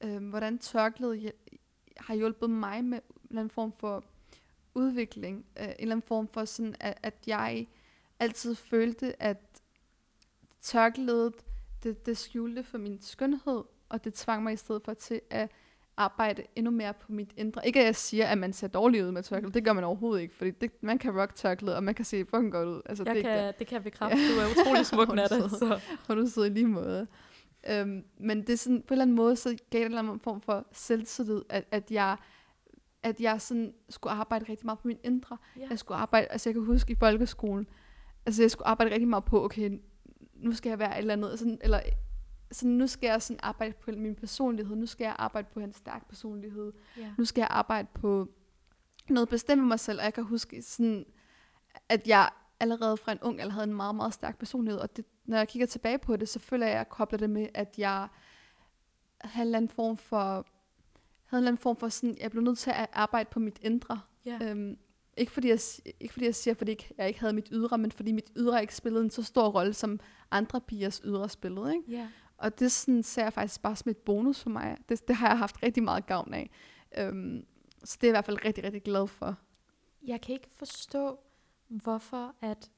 [0.05, 1.31] øh, hvordan tørklæde
[1.99, 4.05] har hjulpet mig med en eller anden form for
[4.75, 5.47] udvikling.
[5.61, 7.67] Øh, en eller anden form for sådan, at, at jeg
[8.21, 9.39] altid følte, at
[10.61, 11.35] tørklædet,
[11.83, 15.51] det, det skjulte for min skønhed, og det tvang mig i stedet for til at
[15.97, 17.67] arbejde endnu mere på mit indre.
[17.67, 19.53] Ikke at jeg siger, at man ser dårlig ud med tørklæde.
[19.55, 22.25] Det gør man overhovedet ikke, fordi det, man kan rock tørklæde, og man kan se
[22.25, 22.83] fucking godt ud.
[22.87, 24.17] Altså, Jeg det kan, det kan jeg bekræfte.
[24.35, 25.49] Du er utrolig smuk, Natta.
[25.49, 25.81] Så.
[26.07, 27.07] hvor du sidder i lige måde.
[27.69, 29.99] Øhm, men det er sådan, på en eller anden måde, så gav det en eller
[29.99, 32.17] anden form for selvtillid, at, at jeg
[33.03, 35.37] at jeg sådan skulle arbejde rigtig meget på min indre.
[35.57, 35.67] Ja.
[35.71, 37.69] Jeg skulle arbejde, altså jeg kan huske i folkeskolen,
[38.27, 39.79] altså jeg skulle arbejde rigtig meget på, okay,
[40.35, 41.81] nu skal jeg være et eller andet, sådan, eller
[42.53, 45.73] sådan, nu skal jeg sådan arbejde på min personlighed, nu skal jeg arbejde på en
[45.73, 47.13] stærk personlighed, Ja.
[47.19, 48.29] nu skal jeg arbejde på
[49.09, 51.05] noget bestemt mig selv, og jeg kan huske sådan,
[51.89, 55.05] at jeg allerede fra en ung alder havde en meget, meget stærk personlighed, og det,
[55.25, 57.75] når jeg kigger tilbage på det, så føler jeg, at jeg kobler det med, at
[57.79, 58.09] jeg
[59.21, 60.45] havde en eller anden form for, havde
[61.33, 64.01] en eller anden form for sådan, jeg blev nødt til at arbejde på mit indre.
[64.25, 64.39] Ja.
[64.43, 64.79] Øhm,
[65.17, 65.59] ikke, fordi jeg,
[66.01, 68.75] ikke fordi jeg siger, fordi jeg ikke havde mit ydre, men fordi mit ydre ikke
[68.75, 71.75] spillede en så stor rolle, som andre pigers ydre spillede.
[71.75, 71.93] Ikke?
[71.93, 72.09] ja.
[72.39, 74.77] Og det sådan, ser jeg faktisk bare som et bonus for mig.
[74.89, 76.51] Det, det har jeg haft rigtig meget gavn af.
[76.99, 77.45] Øhm,
[77.85, 79.37] så det er jeg i hvert fald rigtig, rigtig glad for.
[80.03, 81.19] Jeg kan ikke forstå,
[81.69, 82.71] hvorfor at,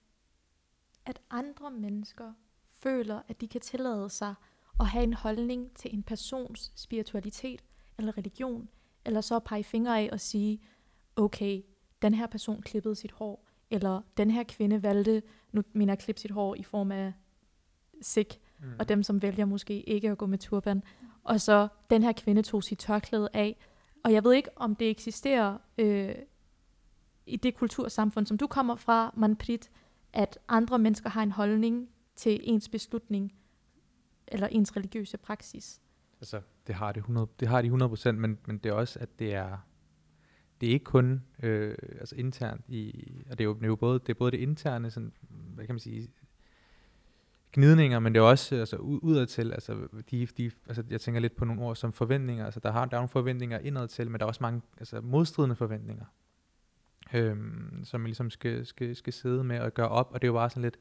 [1.06, 2.32] at andre mennesker
[2.70, 4.34] føler, at de kan tillade sig
[4.80, 7.64] at have en holdning til en persons spiritualitet
[7.98, 8.68] eller religion,
[9.04, 10.60] eller så pege fingre af og sige,
[11.16, 11.62] okay,
[12.02, 15.22] den her person klippede sit hår, eller den her kvinde valgte,
[15.52, 17.12] nu mener jeg klippe sit hår i form af
[18.02, 18.72] sik, Mm.
[18.78, 20.82] og dem, som vælger måske ikke at gå med turban.
[21.24, 23.56] Og så den her kvinde tog sit tørklæde af.
[24.04, 26.14] Og jeg ved ikke, om det eksisterer øh,
[27.26, 29.70] i det kultursamfund, som du kommer fra, Manprit,
[30.12, 33.32] at andre mennesker har en holdning til ens beslutning
[34.28, 35.80] eller ens religiøse praksis.
[36.20, 39.18] Altså, det har, det 100, det har de 100%, men, men det er også, at
[39.18, 39.56] det er,
[40.60, 43.76] det er ikke kun øh, altså internt i, og det er jo, det er jo
[43.76, 46.08] både, det er både det interne, sådan, hvad kan man sige,
[47.52, 51.44] gnidninger, men det er også altså, udadtil, altså, de, de, altså, jeg tænker lidt på
[51.44, 54.28] nogle ord som forventninger, altså der, har, der er nogle forventninger indadtil, men der er
[54.28, 56.04] også mange altså, modstridende forventninger,
[57.14, 60.32] øhm, som man ligesom skal, skal, skal sidde med og gøre op, og det er
[60.32, 60.78] jo bare sådan lidt,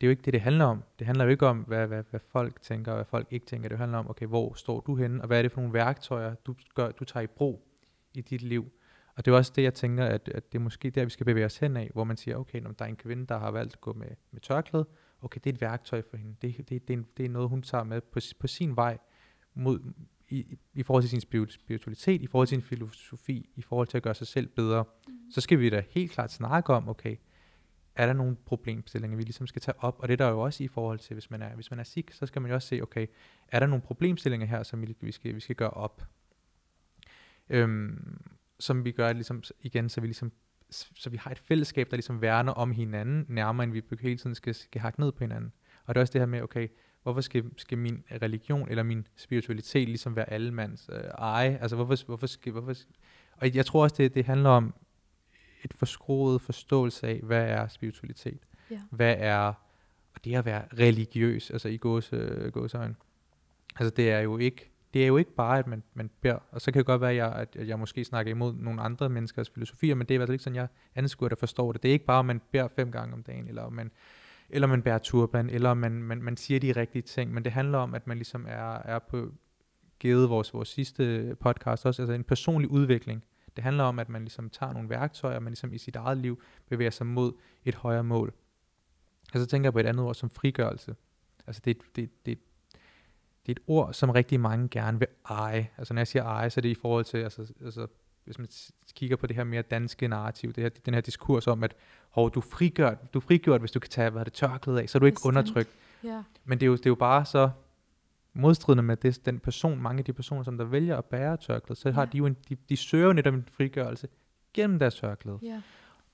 [0.00, 0.82] det er jo ikke det, det handler om.
[0.98, 3.68] Det handler jo ikke om, hvad, hvad, hvad folk tænker, og hvad folk ikke tænker.
[3.68, 6.34] Det handler om, okay, hvor står du henne, og hvad er det for nogle værktøjer,
[6.34, 7.68] du, gør, du tager i brug
[8.14, 8.72] i dit liv.
[9.16, 11.26] Og det er også det, jeg tænker, at, at det er måske der, vi skal
[11.26, 13.50] bevæge os hen af, hvor man siger, okay, når der er en kvinde, der har
[13.50, 14.86] valgt at gå med, med tørklæde,
[15.22, 16.36] okay, det er et værktøj for hende.
[16.42, 18.98] Det, det, det, er, en, det er noget, hun tager med på, på sin vej
[19.54, 19.80] mod,
[20.28, 24.02] i, i- forhold til sin spiritualitet, i forhold til sin filosofi, i forhold til at
[24.02, 24.84] gøre sig selv bedre.
[25.08, 25.13] Mm.
[25.34, 27.16] Så skal vi da helt klart snakke om, okay,
[27.94, 30.00] er der nogle problemstillinger, vi ligesom skal tage op?
[30.00, 31.84] Og det er der jo også i forhold til, hvis man er, hvis man er
[31.84, 33.06] sik, så skal man jo også se, okay,
[33.48, 36.02] er der nogle problemstillinger her, som vi, vi, skal, vi skal gøre op?
[37.50, 38.22] Øhm,
[38.60, 40.32] som vi gør ligesom igen, så vi ligesom
[40.70, 44.34] så vi har et fællesskab, der ligesom værner om hinanden, nærmere end vi hele tiden
[44.34, 45.52] skal, skal hakke ned på hinanden.
[45.84, 46.68] Og det er også det her med, okay,
[47.02, 51.58] hvorfor skal, skal min religion eller min spiritualitet ligesom være allemands øh, eje?
[51.60, 52.94] Altså hvorfor, hvorfor skal, hvorfor, skal-
[53.32, 54.74] og jeg tror også, det, det handler om
[55.64, 58.40] et forskroet forståelse af, hvad er spiritualitet?
[58.70, 58.80] Ja.
[58.90, 59.52] Hvad er
[60.14, 62.94] og det at være religiøs, altså i gåse, gåseøjne.
[63.76, 66.60] Altså det er jo ikke, det er jo ikke bare, at man, man beder, og
[66.60, 69.50] så kan det godt være, at jeg, at jeg måske snakker imod nogle andre menneskers
[69.50, 71.82] filosofier, men det er i hvert fald ikke sådan, jeg anskuer det forstår det.
[71.82, 73.90] Det er ikke bare, at man beder fem gange om dagen, eller man,
[74.50, 77.78] eller man bærer turban, eller man, man, man siger de rigtige ting, men det handler
[77.78, 79.32] om, at man ligesom er, er på,
[79.98, 83.22] givet vores, vores sidste podcast også, altså en personlig udvikling.
[83.56, 86.18] Det handler om, at man ligesom tager nogle værktøjer, og man ligesom i sit eget
[86.18, 87.32] liv bevæger sig mod
[87.64, 88.32] et højere mål.
[89.34, 90.96] Og så tænker jeg på et andet ord som frigørelse.
[91.46, 92.38] Altså det, er et- det, det,
[93.46, 95.68] det er et ord, som rigtig mange gerne vil eje.
[95.78, 97.86] Altså når jeg siger eje, så er det i forhold til, altså, altså
[98.24, 98.48] hvis man
[98.94, 101.74] kigger på det her mere danske narrativ, det her, den her diskurs om, at
[102.10, 104.98] hov, du frigjort, du er frigjort, hvis du kan tage hvad det, tørklæde af, så
[104.98, 105.28] er du ikke Bestemt.
[105.36, 105.70] undertrykt.
[106.04, 106.22] Ja.
[106.44, 107.50] Men det er, jo, det er jo bare så
[108.34, 111.78] modstridende med det, den person, mange af de personer, som der vælger at bære tørklæde,
[111.80, 112.08] så har Ja.
[112.12, 114.08] de jo en, de, de søger jo netop en frigørelse
[114.54, 115.38] gennem deres tørklæde.
[115.42, 115.62] ja.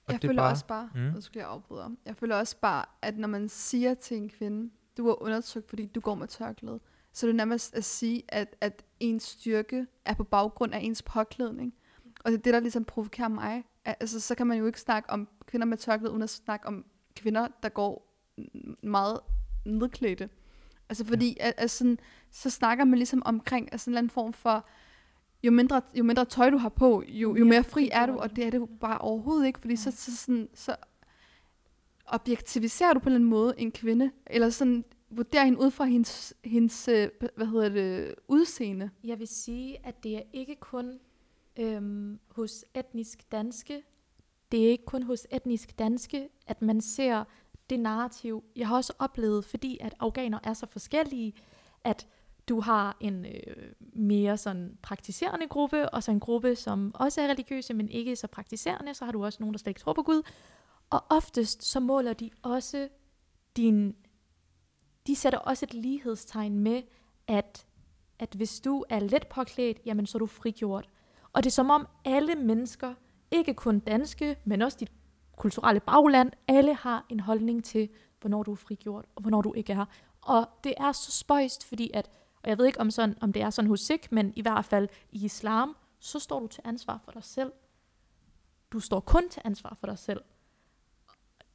[0.07, 1.01] Og jeg det er føler bare- også bare, Mm.
[1.01, 4.29] nu skal jeg afbryde om, jeg føler også bare, at når man siger til en
[4.29, 6.81] kvinde, du er undertrykt, fordi du går med tørklæde,
[7.13, 11.03] så er det nærmest at sige, at, at ens styrke er på baggrund af ens
[11.03, 11.75] påklædning.
[12.25, 13.65] Og det er det, der ligesom provokerer mig.
[13.85, 16.67] Al- Altså, så kan man jo ikke snakke om kvinder med tørklæde, uden at snakke
[16.67, 16.85] om
[17.17, 18.17] kvinder, der går
[18.83, 19.21] meget
[19.67, 20.29] nedklædte.
[20.91, 21.49] Altså fordi, ja.
[21.49, 21.99] at, at sådan,
[22.31, 24.67] så snakker man ligesom omkring altså sådan en eller anden form for,
[25.43, 28.37] jo mindre, jo mindre tøj du har på, jo, jo mere fri er du, og
[28.37, 30.77] det er det jo bare overhovedet ikke, fordi så, så, sådan, så
[32.07, 35.85] objektiviserer du på en eller anden måde en kvinde, eller sådan vurderer hende ud fra
[35.85, 38.91] hendes, hendes øh, hvad hedder det, udseende.
[39.05, 40.99] Jeg vil sige, at det er ikke kun
[41.59, 43.83] øhm, hos etnisk danske,
[44.53, 47.25] det er ikke kun hos etnisk danske, at man ser
[47.71, 48.45] det narrativ.
[48.57, 51.35] Jeg har også oplevet, fordi at afghaner er så forskellige,
[51.85, 52.07] at
[52.49, 57.29] du har en øh, mere sådan praktiserende gruppe, og så en gruppe, som også er
[57.29, 58.95] religiøse, men ikke så praktiserende.
[58.95, 60.23] Så har du også nogen, der slet ikke tror på Gud.
[60.91, 62.89] Og oftest så måler de også
[63.57, 63.97] din...
[65.07, 66.83] De sætter også et lighedstegn med,
[67.27, 67.67] at,
[68.19, 70.89] at hvis du er let påklædt, jamen så er du frigjort.
[71.33, 72.95] Og det er som om alle mennesker,
[73.31, 74.93] ikke kun danske, men også dit
[75.41, 77.89] kulturelle bagland, alle har en holdning til,
[78.21, 79.85] hvornår du er frigjort, og hvornår du ikke er.
[80.23, 82.11] Og det er så spøjst, fordi at,
[82.43, 84.65] og jeg ved ikke om, sådan, om det er sådan hos Sikh, men i hvert
[84.65, 87.53] fald i islam, så står du til ansvar for dig selv.
[88.73, 90.21] Du står kun til ansvar for dig selv.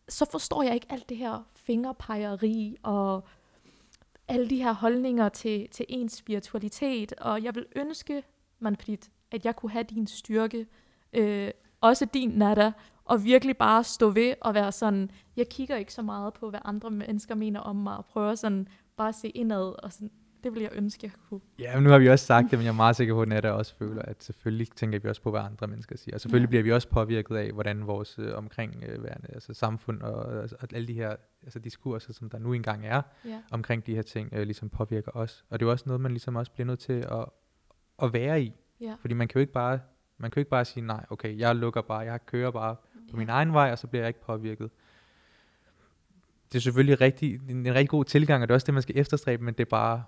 [0.10, 3.24] Så forstår jeg ikke alt det her fingerpegeri og
[4.28, 7.14] alle de her holdninger til, til ens spiritualitet.
[7.14, 8.24] Og jeg vil ønske,
[8.60, 10.68] Manprit, at jeg kunne have din styrke,
[11.14, 12.72] øh, også din natter,
[13.06, 16.60] og virkelig bare stå ved og være sådan, jeg kigger ikke så meget på, hvad
[16.66, 20.12] andre mennesker mener om mig, og prøver sådan bare at se indad, og sådan,
[20.44, 21.40] det vil jeg ønske, jeg kunne.
[21.60, 23.28] Ja, men nu har vi også sagt det, men jeg er meget sikker på, at
[23.28, 26.16] Netta også føler, at selvfølgelig tænker vi også på, hvad andre mennesker siger.
[26.16, 26.50] Og selvfølgelig ja.
[26.50, 30.88] bliver vi også påvirket af, hvordan vores øh, omkringværende, altså samfund og, altså, og alle
[30.88, 33.40] de her altså diskurser, som der nu engang er, Ja.
[33.52, 35.46] omkring de her ting, øh, ligesom påvirker os.
[35.50, 37.26] Og det er jo også noget, man ligesom også bliver nødt til at,
[38.04, 38.54] at være i.
[38.82, 38.96] Ja.
[39.02, 39.80] Fordi man kan jo ikke bare,
[40.18, 42.76] man kan jo ikke bare sige, nej, okay, jeg lukker bare, jeg kører bare
[43.12, 44.72] på min egen vej, og så bliver jeg ikke påvirket.
[46.52, 48.84] Det er selvfølgelig rigtig, en, en rigtig god tilgang, og det er også det, man
[48.84, 50.04] skal efterstræbe, men det er bare,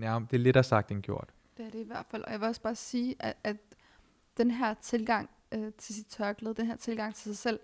[0.00, 1.32] ja, det er lettere sagt end gjort.
[1.56, 2.24] Det er det i hvert fald.
[2.24, 3.56] Og jeg vil også bare sige, at, at
[4.36, 7.60] den her tilgang øh, til sit tørklæde, den her tilgang til sig selv,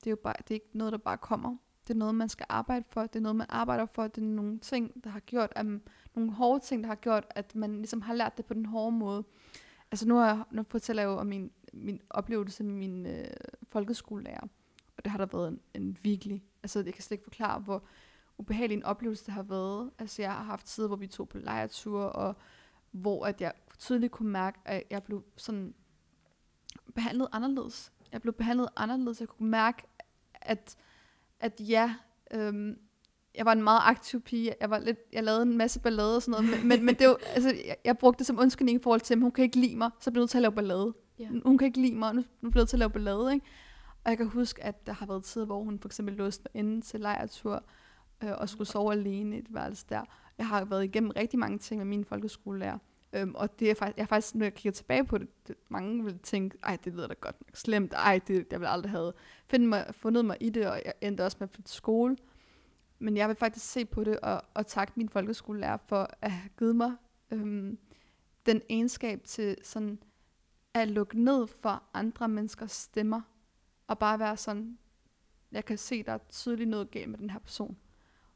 [0.00, 1.56] det er jo bare, det er ikke noget, der bare kommer.
[1.82, 3.00] Det er noget, man skal arbejde for.
[3.00, 4.08] Det er noget, man arbejder for.
[4.08, 5.66] Det er nogle ting, der har gjort, at,
[6.14, 8.96] nogle hårde ting, der har gjort, at man ligesom har lært det på den hårde
[8.96, 9.24] måde.
[9.90, 13.24] Altså nu, har jeg, nu fortæller jeg jo om min, min oplevelse med min øh,
[13.72, 14.46] folkeskolelærer.
[14.96, 17.82] Og det har der været en, en virkelig, altså jeg kan slet ikke forklare, hvor
[18.38, 19.90] ubehagelig en oplevelse det har været.
[19.98, 22.36] Altså jeg har haft tider, hvor vi tog på lejreture, og
[22.90, 25.74] hvor at jeg tydeligt kunne mærke, at jeg blev sådan
[26.94, 27.92] behandlet anderledes.
[28.12, 29.20] Jeg blev behandlet anderledes.
[29.20, 29.82] Jeg kunne mærke,
[30.34, 30.76] at,
[31.40, 31.94] at ja,
[32.30, 32.78] øhm,
[33.34, 34.54] jeg var en meget aktiv pige.
[34.60, 36.60] Jeg, var lidt, jeg lavede en masse ballade og sådan noget.
[36.60, 39.14] Men, men, men det var, altså, jeg, jeg brugte det som undskyldning i forhold til,
[39.14, 40.94] at hun kan ikke lide mig, så bliver jeg nødt til at lave ballade.
[41.22, 41.28] Ja.
[41.44, 43.34] Hun kan ikke lide mig, nu, nu bliver jeg nødt til at lave ballade.
[43.34, 43.46] Ikke?
[44.04, 46.60] Og jeg kan huske, at der har været tider, hvor hun for eksempel låste mig
[46.60, 47.64] inde til lejretur,
[48.22, 50.04] øh, og skulle sove alene i et værelse der.
[50.38, 52.78] Jeg har været igennem rigtig mange ting med min folkeskolelærer.
[53.12, 56.04] Øhm, og det er faktisk, jeg faktisk, når jeg kigger tilbage på det, det mange
[56.04, 59.12] vil tænke, ej, det lyder da godt nok slemt, ej, det, jeg vil aldrig have
[59.46, 62.16] finde mig, fundet mig i det, og jeg endte også med at flytte skole.
[62.98, 66.48] Men jeg vil faktisk se på det og, og takke min folkeskolelærer for at have
[66.58, 66.92] givet mig
[67.30, 67.78] øhm,
[68.46, 69.98] den egenskab til sådan
[70.74, 73.20] at lukke ned for andre menneskers stemmer,
[73.86, 74.78] og bare være sådan,
[75.52, 77.76] jeg kan se, der er tydeligt noget galt med den her person.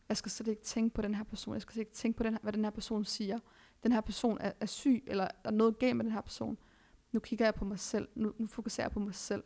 [0.08, 1.54] Jeg skal slet ikke tænke på den her person.
[1.54, 3.38] Jeg skal slet ikke tænke på, den her, hvad den her person siger.
[3.82, 6.58] Den her person er, er syg, eller der er noget galt med den her person.
[7.12, 8.08] Nu kigger jeg på mig selv.
[8.14, 9.44] Nu, nu fokuserer jeg på mig selv.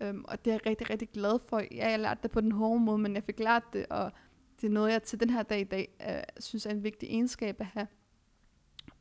[0.00, 1.58] Øhm, og det er jeg rigtig, rigtig glad for.
[1.58, 4.12] Ja, jeg lærte det på den hårde måde, men jeg fik lært det, og
[4.60, 7.08] det er noget, jeg til den her dag i dag øh, synes er en vigtig
[7.08, 7.86] egenskab at have.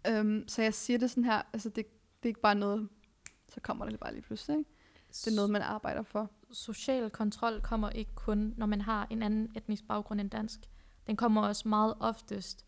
[0.08, 2.90] Øhm, så jeg siger det sådan her, altså det, det er ikke bare noget,
[3.54, 4.58] så kommer det bare lige pludselig.
[4.58, 4.70] Ikke?
[5.08, 6.32] Det er noget, man arbejder for.
[6.52, 10.60] social kontrol kommer ikke kun, når man har en anden etnisk baggrund end dansk.
[11.08, 12.66] Den kommer også meget oftest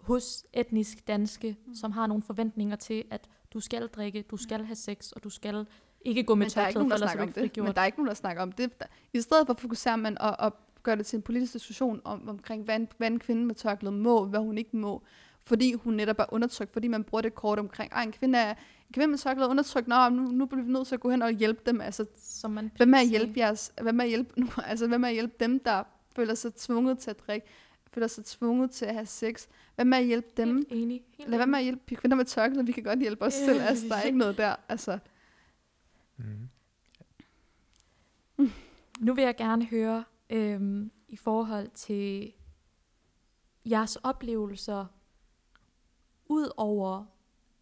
[0.00, 1.74] hos etnisk danske, mm.
[1.74, 5.30] som har nogle forventninger til, at du skal drikke, du skal have sex, og du
[5.30, 5.66] skal
[6.00, 7.66] ikke gå med tørklæde, for ellers er du ikke frigjort.
[7.66, 8.80] Men der er ikke nogen, der snakker om det.
[8.80, 12.28] Der, I stedet for fokuserer man og, og gør det til en politisk diskussion om,
[12.28, 15.02] omkring, hvad en, hvad en kvinde med tørklæde må, hvad hun ikke må.
[15.46, 18.54] Fordi hun netop er undertrykt, fordi man bruger det kort omkring, ej, en kvinde, er,
[18.88, 21.10] en kvinde med tørklæde er undertrykt, nå, nu, nu bliver vi nødt til at gå
[21.10, 21.80] hen og hjælpe dem.
[21.80, 25.04] Altså, Som man Hvem er at hjælpe jeres, hvem er at hjælpe, nu, altså, hvem
[25.04, 25.82] er at hjælpe dem, der
[26.16, 27.46] føler sig tvunget til at drikke,
[27.94, 29.46] føler sig tvunget til at have sex?
[29.74, 30.56] Hvem er at hjælpe dem?
[30.56, 31.02] Helt enig.
[31.18, 33.60] Helt Lad være med at hjælpe kvinder med tørklæde, vi kan godt hjælpe os selv,
[33.60, 34.98] altså der er ikke noget der, altså.
[36.16, 36.48] Mm.
[39.00, 42.32] Nu vil jeg gerne høre øhm, i forhold til
[43.64, 44.86] jeres oplevelser
[46.26, 47.04] ud over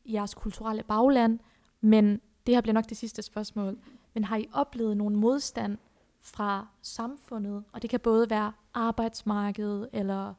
[0.07, 1.39] jeres kulturelle bagland,
[1.81, 3.79] men det her bliver nok det sidste spørgsmål.
[4.15, 5.79] Men har I oplevet nogen modstand
[6.21, 10.35] fra samfundet, og det kan både være arbejdsmarkedet, eller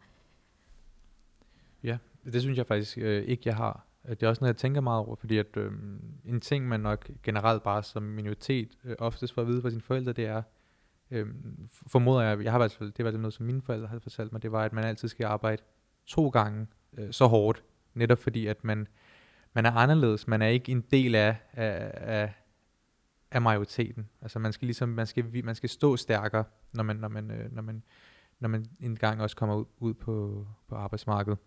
[1.83, 3.87] Ja, det synes jeg faktisk øh, ikke, jeg har.
[4.09, 5.71] Det er også noget, jeg tænker meget over, fordi at, øh,
[6.25, 9.81] en ting, man nok generelt bare som minoritet øh, oftest får at vide fra sine
[9.81, 10.41] forældre, det er,
[11.11, 11.27] øh,
[11.87, 14.31] formoder jeg, jeg har i hvert fald, det var noget, som mine forældre havde fortalt
[14.31, 15.61] mig, det var, at man altid skal arbejde
[16.05, 18.87] to gange øh, så hårdt, netop fordi, at man,
[19.53, 22.33] man er anderledes, man er ikke en del af, af, af,
[23.31, 24.09] af majoriteten.
[24.21, 26.43] Altså man skal ligesom, man skal, man skal stå stærkere,
[26.73, 27.83] når man, når man, øh, når man,
[28.39, 31.39] når man engang også kommer ud, ud på, på arbejdsmarkedet.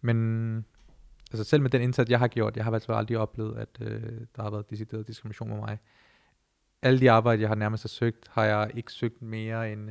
[0.00, 0.66] Men
[1.32, 4.20] altså selv med den indsats, jeg har gjort, jeg har altså aldrig oplevet, at øh,
[4.36, 5.78] der har været decideret diskrimination med mig.
[6.82, 9.90] Alle de arbejde, jeg har nærmest har søgt, har jeg ikke søgt mere end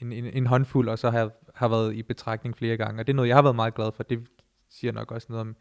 [0.00, 3.02] en, en, en håndfuld, og så har jeg har været i betragtning flere gange.
[3.02, 4.02] Og det er noget, jeg har været meget glad for.
[4.02, 4.28] Det
[4.68, 5.56] siger nok også noget om,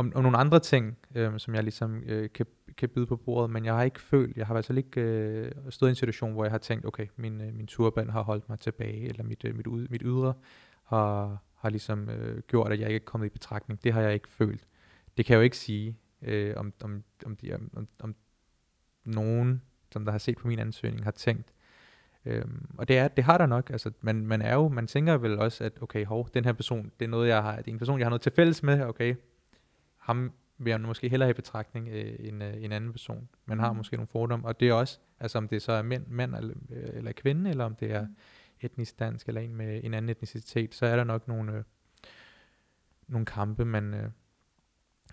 [0.00, 2.46] om, om nogle andre ting, øh, som jeg ligesom øh, kan,
[2.78, 5.88] kan byde på bordet, men jeg har ikke følt, jeg har altså ikke øh, stået
[5.88, 8.58] i en situation, hvor jeg har tænkt, okay, min, øh, min turban har holdt mig
[8.58, 10.34] tilbage, eller mit, øh, mit, ud, mit ydre
[10.84, 13.84] har, har ligesom øh, gjort, at jeg ikke er kommet i betragtning.
[13.84, 14.66] Det har jeg ikke følt.
[15.16, 18.14] Det kan jeg jo ikke sige, øh, om, om, om, de, om, om, om
[19.04, 21.52] nogen, som der har set på min ansøgning, har tænkt.
[22.24, 23.70] Øhm, og det, er, det har der nok.
[23.70, 26.92] Altså, man, man er jo, man tænker vel også, at okay, hov, den her person,
[27.00, 28.82] det er noget, jeg har, det er en person, jeg har noget til fælles med,
[28.82, 29.14] okay,
[30.10, 33.28] ham vil jeg måske hellere have i betragtning øh, end øh, en anden person.
[33.46, 33.76] Man har Mm.
[33.76, 36.54] måske nogle fordomme, og det er også, altså om det så er mænd, mand eller,
[36.70, 38.14] øh, eller kvinde, eller om det er Mm.
[38.60, 41.64] etnisk dansk, eller en med en anden etnicitet, så er der nok nogle, øh,
[43.08, 44.10] nogle kampe, man, øh,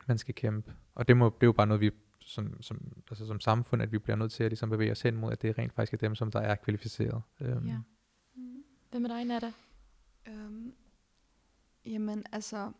[0.07, 0.73] man skal kæmpe.
[0.95, 3.91] Og det, må, det er jo bare noget, vi som, som, altså som samfund, at
[3.91, 5.97] vi bliver nødt til at ligesom bevæge os hen mod, at det rent faktisk er
[5.97, 7.21] dem, som der er kvalificeret.
[7.41, 7.77] Øhm, Ja.
[8.35, 8.63] Mm.
[8.91, 9.51] Hvad med dig, Nata?
[10.27, 10.73] Øhm,
[11.85, 12.71] jamen, altså...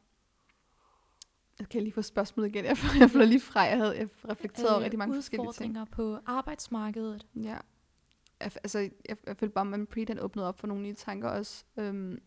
[1.59, 2.65] Jeg kan lige få spørgsmålet igen.
[2.99, 3.61] Jeg fløj lige fra.
[3.61, 5.49] Jeg havde jeg reflekteret over rigtig mange forskellige ting.
[5.49, 7.25] udfordringer på arbejdsmarkedet.
[7.35, 7.57] Ja.
[8.39, 10.93] Jeg, altså, jeg, jeg følte bare, at man pre den åbnede op for nogle nye
[10.93, 11.65] tanker også.
[11.77, 12.21] Øhm,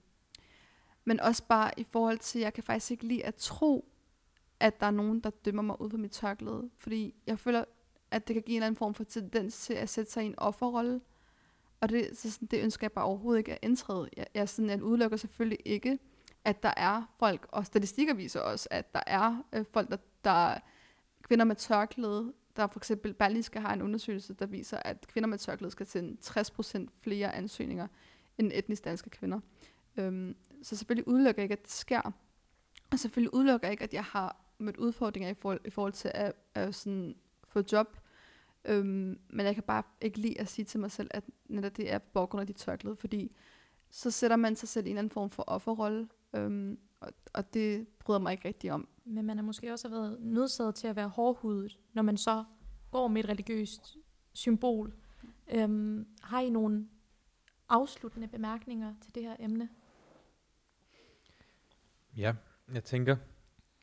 [1.05, 3.89] men også bare i forhold til, jeg kan faktisk ikke lide at tro,
[4.61, 6.71] at der er nogen, der dømmer mig ud på mit tørklæde.
[6.77, 7.65] Fordi jeg føler,
[8.11, 10.27] at det kan give en eller anden form for tendens til at sætte sig i
[10.27, 11.01] en offerrolle.
[11.81, 14.09] Og det, så sådan, det ønsker jeg bare overhovedet ikke at indtræde.
[14.17, 15.99] Jeg, jeg, sådan, jeg udelukker selvfølgelig ikke,
[16.45, 20.59] at der er folk, og statistikker viser også, at der er øh, folk, der, der
[21.23, 25.39] kvinder med tørklæde, der for eksempel Berlingske har en undersøgelse, der viser, at kvinder med
[25.39, 27.87] tørklæde skal sende 60% flere ansøgninger
[28.39, 29.41] end etnisk danske kvinder.
[29.97, 32.13] Øhm, så selvfølgelig udelukker jeg ikke, at det sker.
[32.93, 36.11] Og selvfølgelig udelukker jeg ikke, at jeg har mødt udfordringer i forhold, i forhold til
[36.15, 37.17] at, at sådan
[37.49, 37.97] få job.
[38.65, 41.93] Øhm, men jeg kan bare ikke lide at sige til mig selv, at netop det
[41.93, 43.33] er på baggrund af de tørklæde, fordi
[43.91, 47.89] så sætter man sig selv i en anden form for offerrolle, øhm, og, og det
[47.99, 48.89] bryder mig ikke rigtig om.
[49.05, 52.45] Men man er måske også været nødsaget til at være hårdhudet, når man så
[52.91, 53.97] går med et religiøst
[54.33, 54.95] symbol.
[55.53, 56.89] Øhm, har I nogle
[57.69, 59.69] afsluttende bemærkninger til det her emne?
[62.17, 62.35] Ja,
[62.75, 63.17] jeg tænker,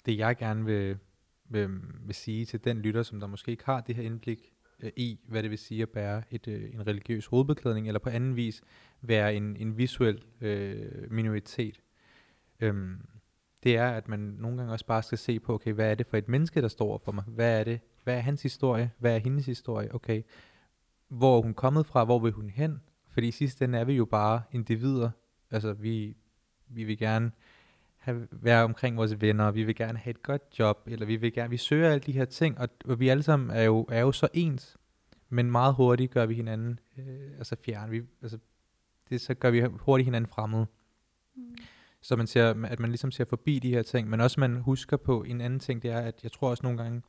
[0.05, 0.97] det jeg gerne vil,
[1.45, 1.69] vil,
[2.05, 5.19] vil sige til den lytter, som der måske ikke har det her indblik øh, i,
[5.27, 8.61] hvad det vil sige at bære et, øh, en religiøs hovedbeklædning, eller på anden vis
[9.01, 11.81] være en, en visuel øh, minoritet,
[12.59, 13.01] øhm,
[13.63, 16.07] det er, at man nogle gange også bare skal se på, okay, hvad er det
[16.07, 17.23] for et menneske, der står for mig?
[17.27, 17.79] Hvad er det?
[18.03, 18.91] Hvad er hans historie?
[18.97, 19.95] Hvad er hendes historie?
[19.95, 20.23] Okay,
[21.07, 22.03] hvor er hun kommet fra?
[22.03, 22.81] Hvor vil hun hen?
[23.09, 25.09] Fordi i sidste ende er vi jo bare individer.
[25.51, 26.15] Altså, vi,
[26.67, 27.31] vi vil gerne
[27.97, 31.33] have, være omkring vores venner, vi vil gerne have et godt job, eller vi vil
[31.33, 33.99] gerne, vi søger alle de her ting, og, og vi alle sammen er jo, er
[33.99, 34.77] jo så ens,
[35.29, 38.37] men meget hurtigt gør vi hinanden, øh, altså fjern, vi, altså,
[39.09, 40.65] det, så gør vi hurtigt hinanden fremmede.
[41.35, 41.55] Mm.
[42.01, 44.97] Så man ser, at man ligesom ser forbi de her ting, men også man husker
[44.97, 47.01] på en anden ting, det er, at jeg tror også nogle gange,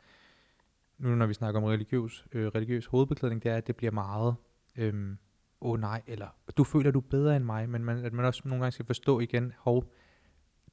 [0.98, 4.34] nu når vi snakker om religiøs, øh, religiøs hovedbeklædning, det er, at det bliver meget,
[4.76, 5.18] øhm,
[5.60, 6.26] åh oh, nej, eller
[6.56, 8.86] du føler, du er bedre end mig, men man, at man også nogle gange skal
[8.86, 9.84] forstå igen, hov,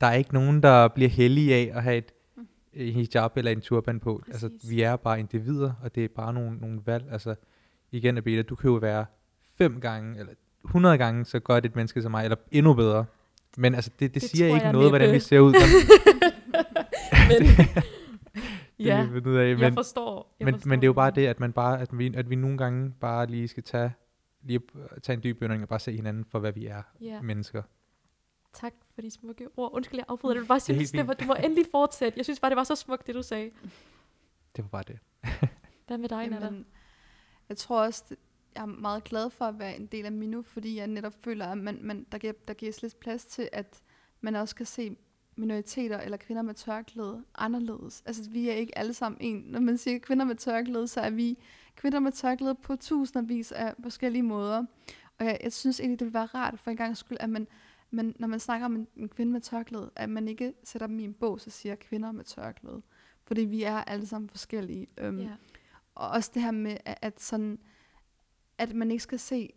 [0.01, 2.47] der er ikke nogen, der bliver heldige af at have et Mm.
[2.73, 4.21] øh, hijab eller en turban på.
[4.27, 4.69] Altså, Præcis.
[4.69, 7.05] vi er bare individer, og det er bare nogle, nogle valg.
[7.11, 7.35] Altså,
[7.91, 9.05] igen, Abela, du kan jo være
[9.57, 10.33] fem gange, eller
[10.65, 13.05] 100 gange så godt et menneske som mig, eller endnu bedre.
[13.57, 15.13] Men altså, det, det, Det det siger ikke jeg noget, hvordan næppe.
[15.13, 15.53] vi ser ud.
[17.29, 17.47] men,
[18.77, 20.35] Det ja, kan vi ud af, jeg men, forstår.
[20.39, 22.29] Jeg men, forstår, men det er jo bare det, at, man bare, at, vi, at
[22.29, 23.93] vi nogle gange bare lige skal tage,
[24.43, 24.59] lige
[25.03, 26.81] tage en dyb bønding og bare se hinanden for, hvad vi er.
[27.01, 27.21] Ja.
[27.21, 27.61] mennesker.
[28.53, 29.71] Tak for de smukke ord.
[29.73, 30.35] Undskyld, jeg afbryder.
[30.35, 32.17] Jeg bare sige, helt det, det var, du må endelig fortsætte.
[32.17, 33.51] Jeg synes bare, det var så smukt, det du sagde.
[34.55, 34.99] Det var bare det.
[35.87, 36.27] Hvad med dig?
[36.31, 36.65] Jamen,
[37.49, 38.17] jeg tror også, det,
[38.55, 41.47] jeg er meget glad for at være en del af Minu, fordi jeg netop føler,
[41.47, 43.81] at man, man, der, giver, der gives lidt plads til, at
[44.21, 44.97] man også kan se
[45.35, 48.03] minoriteter eller kvinder med tørklæde anderledes.
[48.05, 49.37] Altså, vi er ikke alle sammen en.
[49.47, 51.37] Når man siger kvinder med tørklæde, så er vi
[51.75, 54.65] kvinder med tørklæde på tusindvis af forskellige måder.
[55.19, 57.47] Og jeg, jeg synes egentlig, det ville være rart for en gang skyld, at man,
[57.91, 60.99] man, når man snakker om en, en kvinde med tørklæde, at man ikke sætter dem
[60.99, 62.81] i en bog, så siger kvinder med tørklæde.
[63.23, 64.87] Fordi vi er alle sammen forskellige.
[64.97, 65.29] Øhm, Ja.
[65.95, 67.59] Og også det her med, at, at, sådan,
[68.57, 69.53] at man ikke skal se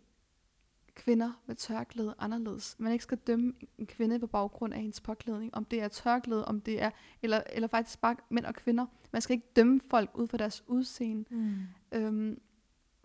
[0.95, 2.75] kvinder med tørklæde anderledes.
[2.79, 5.55] Man ikke skal dømme en kvinde på baggrund af hendes påklædning.
[5.55, 6.91] Om det er tørklæde, om det er,
[7.21, 8.85] eller, eller faktisk bare mænd og kvinder.
[9.11, 11.35] Man skal ikke dømme folk ud fra deres udseende.
[11.35, 11.57] Mm.
[11.91, 12.41] Øhm,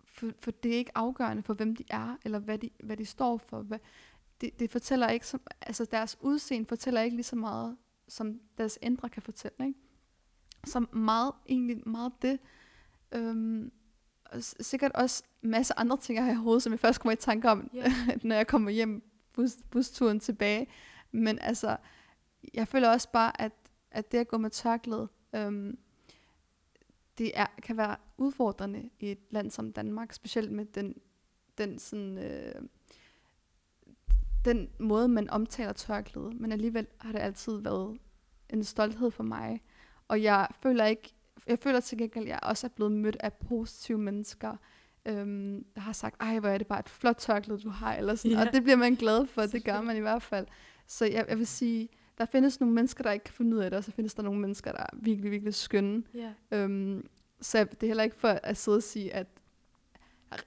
[0.03, 3.05] for, for det er ikke afgørende for, hvem de er, eller hvad de, hvad de
[3.05, 3.61] står for.
[3.61, 3.79] Hvad,
[4.41, 7.77] det, det fortæller ikke, som, altså deres udseende fortæller ikke lige så meget,
[8.07, 9.67] som deres indre kan fortælle.
[9.67, 9.79] Ikke?
[10.65, 12.39] Så meget, egentlig meget det.
[13.11, 13.71] Øhm,
[14.25, 17.15] og sikkert også masse andre ting, jeg har i hovedet, som jeg først kommer i
[17.15, 17.93] tanke om, Ja.
[18.23, 20.67] når jeg kommer hjem bus, busturen tilbage.
[21.11, 21.77] Men altså,
[22.53, 23.51] jeg føler også bare, at,
[23.91, 25.77] at det at gå med tørklæde, øhm,
[27.17, 30.95] det er, kan være udfordrende i et land som Danmark, specielt med den,
[31.57, 32.61] den sådan, øh,
[34.45, 36.31] den måde, man omtaler tørklæde.
[36.31, 37.97] Men alligevel har det altid været
[38.49, 39.61] en stolthed for mig.
[40.07, 41.13] Og jeg føler ikke,
[41.47, 44.57] jeg føler til gengæld, at jeg også er blevet mødt af positive mennesker,
[45.05, 48.15] øhm, der har sagt, ej, hvor er det bare et flot tørklæde, du har, eller
[48.15, 48.31] sådan.
[48.37, 48.45] Ja.
[48.47, 50.47] Og det bliver man glad for, det gør man i hvert fald.
[50.87, 53.69] Så jeg, jeg vil sige, der findes nogle mennesker, der ikke kan finde ud af
[53.71, 56.03] det, og så findes der nogle mennesker, der er virkelig, virkelig skønne.
[56.13, 56.31] Ja.
[56.51, 57.07] Øhm,
[57.41, 59.27] så jeg- det er heller ikke for at sidde og sige, at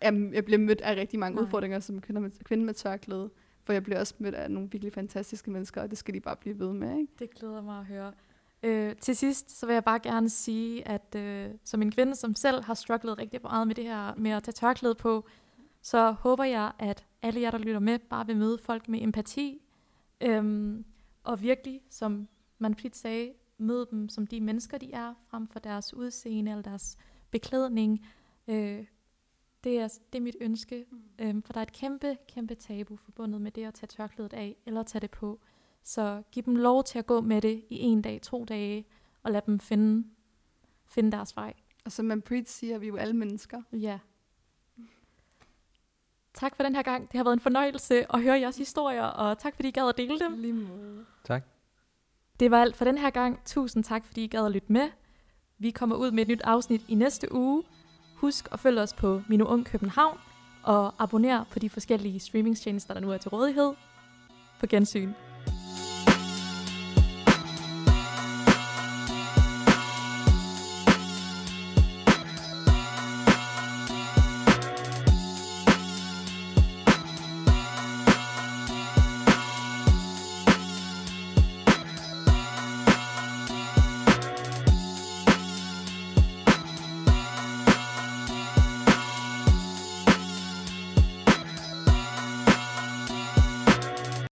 [0.03, 1.45] jeg, jeg bliver mødt af rigtig mange Nej.
[1.45, 3.31] udfordringer som kvinde med, kvinde med tørklæde.
[3.65, 6.37] For jeg bliver også mødt af nogle virkelig fantastiske mennesker, og det skal de bare
[6.37, 6.99] blive ved med.
[6.99, 7.13] Ikke?
[7.19, 8.13] Det glæder mig at høre.
[8.63, 12.35] Øh, til sidst, så vil jeg bare gerne sige, at øh, som en kvinde, som
[12.35, 15.27] selv har strugglet rigtig meget med det her med at tage tørklæde på,
[15.83, 19.63] så håber jeg, at alle jer, der lytter med, bare vil møde folk med empati.
[20.21, 20.85] Øhm,
[21.25, 22.29] og virkelig, som
[22.59, 26.63] man tit sagde, møde dem som de mennesker, de er, frem for deres udseende eller
[26.63, 26.97] deres
[27.31, 28.07] beklædning.
[28.49, 28.85] Øh,
[29.65, 30.87] det, er, det er mit ønske,
[31.19, 34.57] øhm, for der er et kæmpe, kæmpe tabu forbundet med det at tage tørklædet af
[34.67, 35.41] eller tage det på.
[35.85, 38.87] Så giv dem lov til at gå med det i en dag, to dage,
[39.23, 40.09] og lad dem finde,
[40.87, 41.55] finde deres vej.
[41.85, 43.63] Og som man Preet siger, vi er jo alle mennesker.
[43.73, 43.99] Ja.
[46.35, 47.13] Tak for den her gang.
[47.13, 49.97] Det har været en fornøjelse at høre jeres historier, og tak fordi I gad at
[49.97, 50.39] dele dem.
[50.39, 51.05] Lige måde.
[51.25, 51.45] Tak.
[52.41, 53.45] Det var alt for den her gang.
[53.45, 54.91] Tusind tak, fordi I gad at lytte med.
[55.59, 57.65] Vi kommer ud med et nyt afsnit i næste uge.
[58.17, 60.19] Husk at følge os på Mino Ung København,
[60.63, 63.75] og abonner på de forskellige streamingtjenester, der nu er til rådighed.
[64.61, 65.13] På gensyn.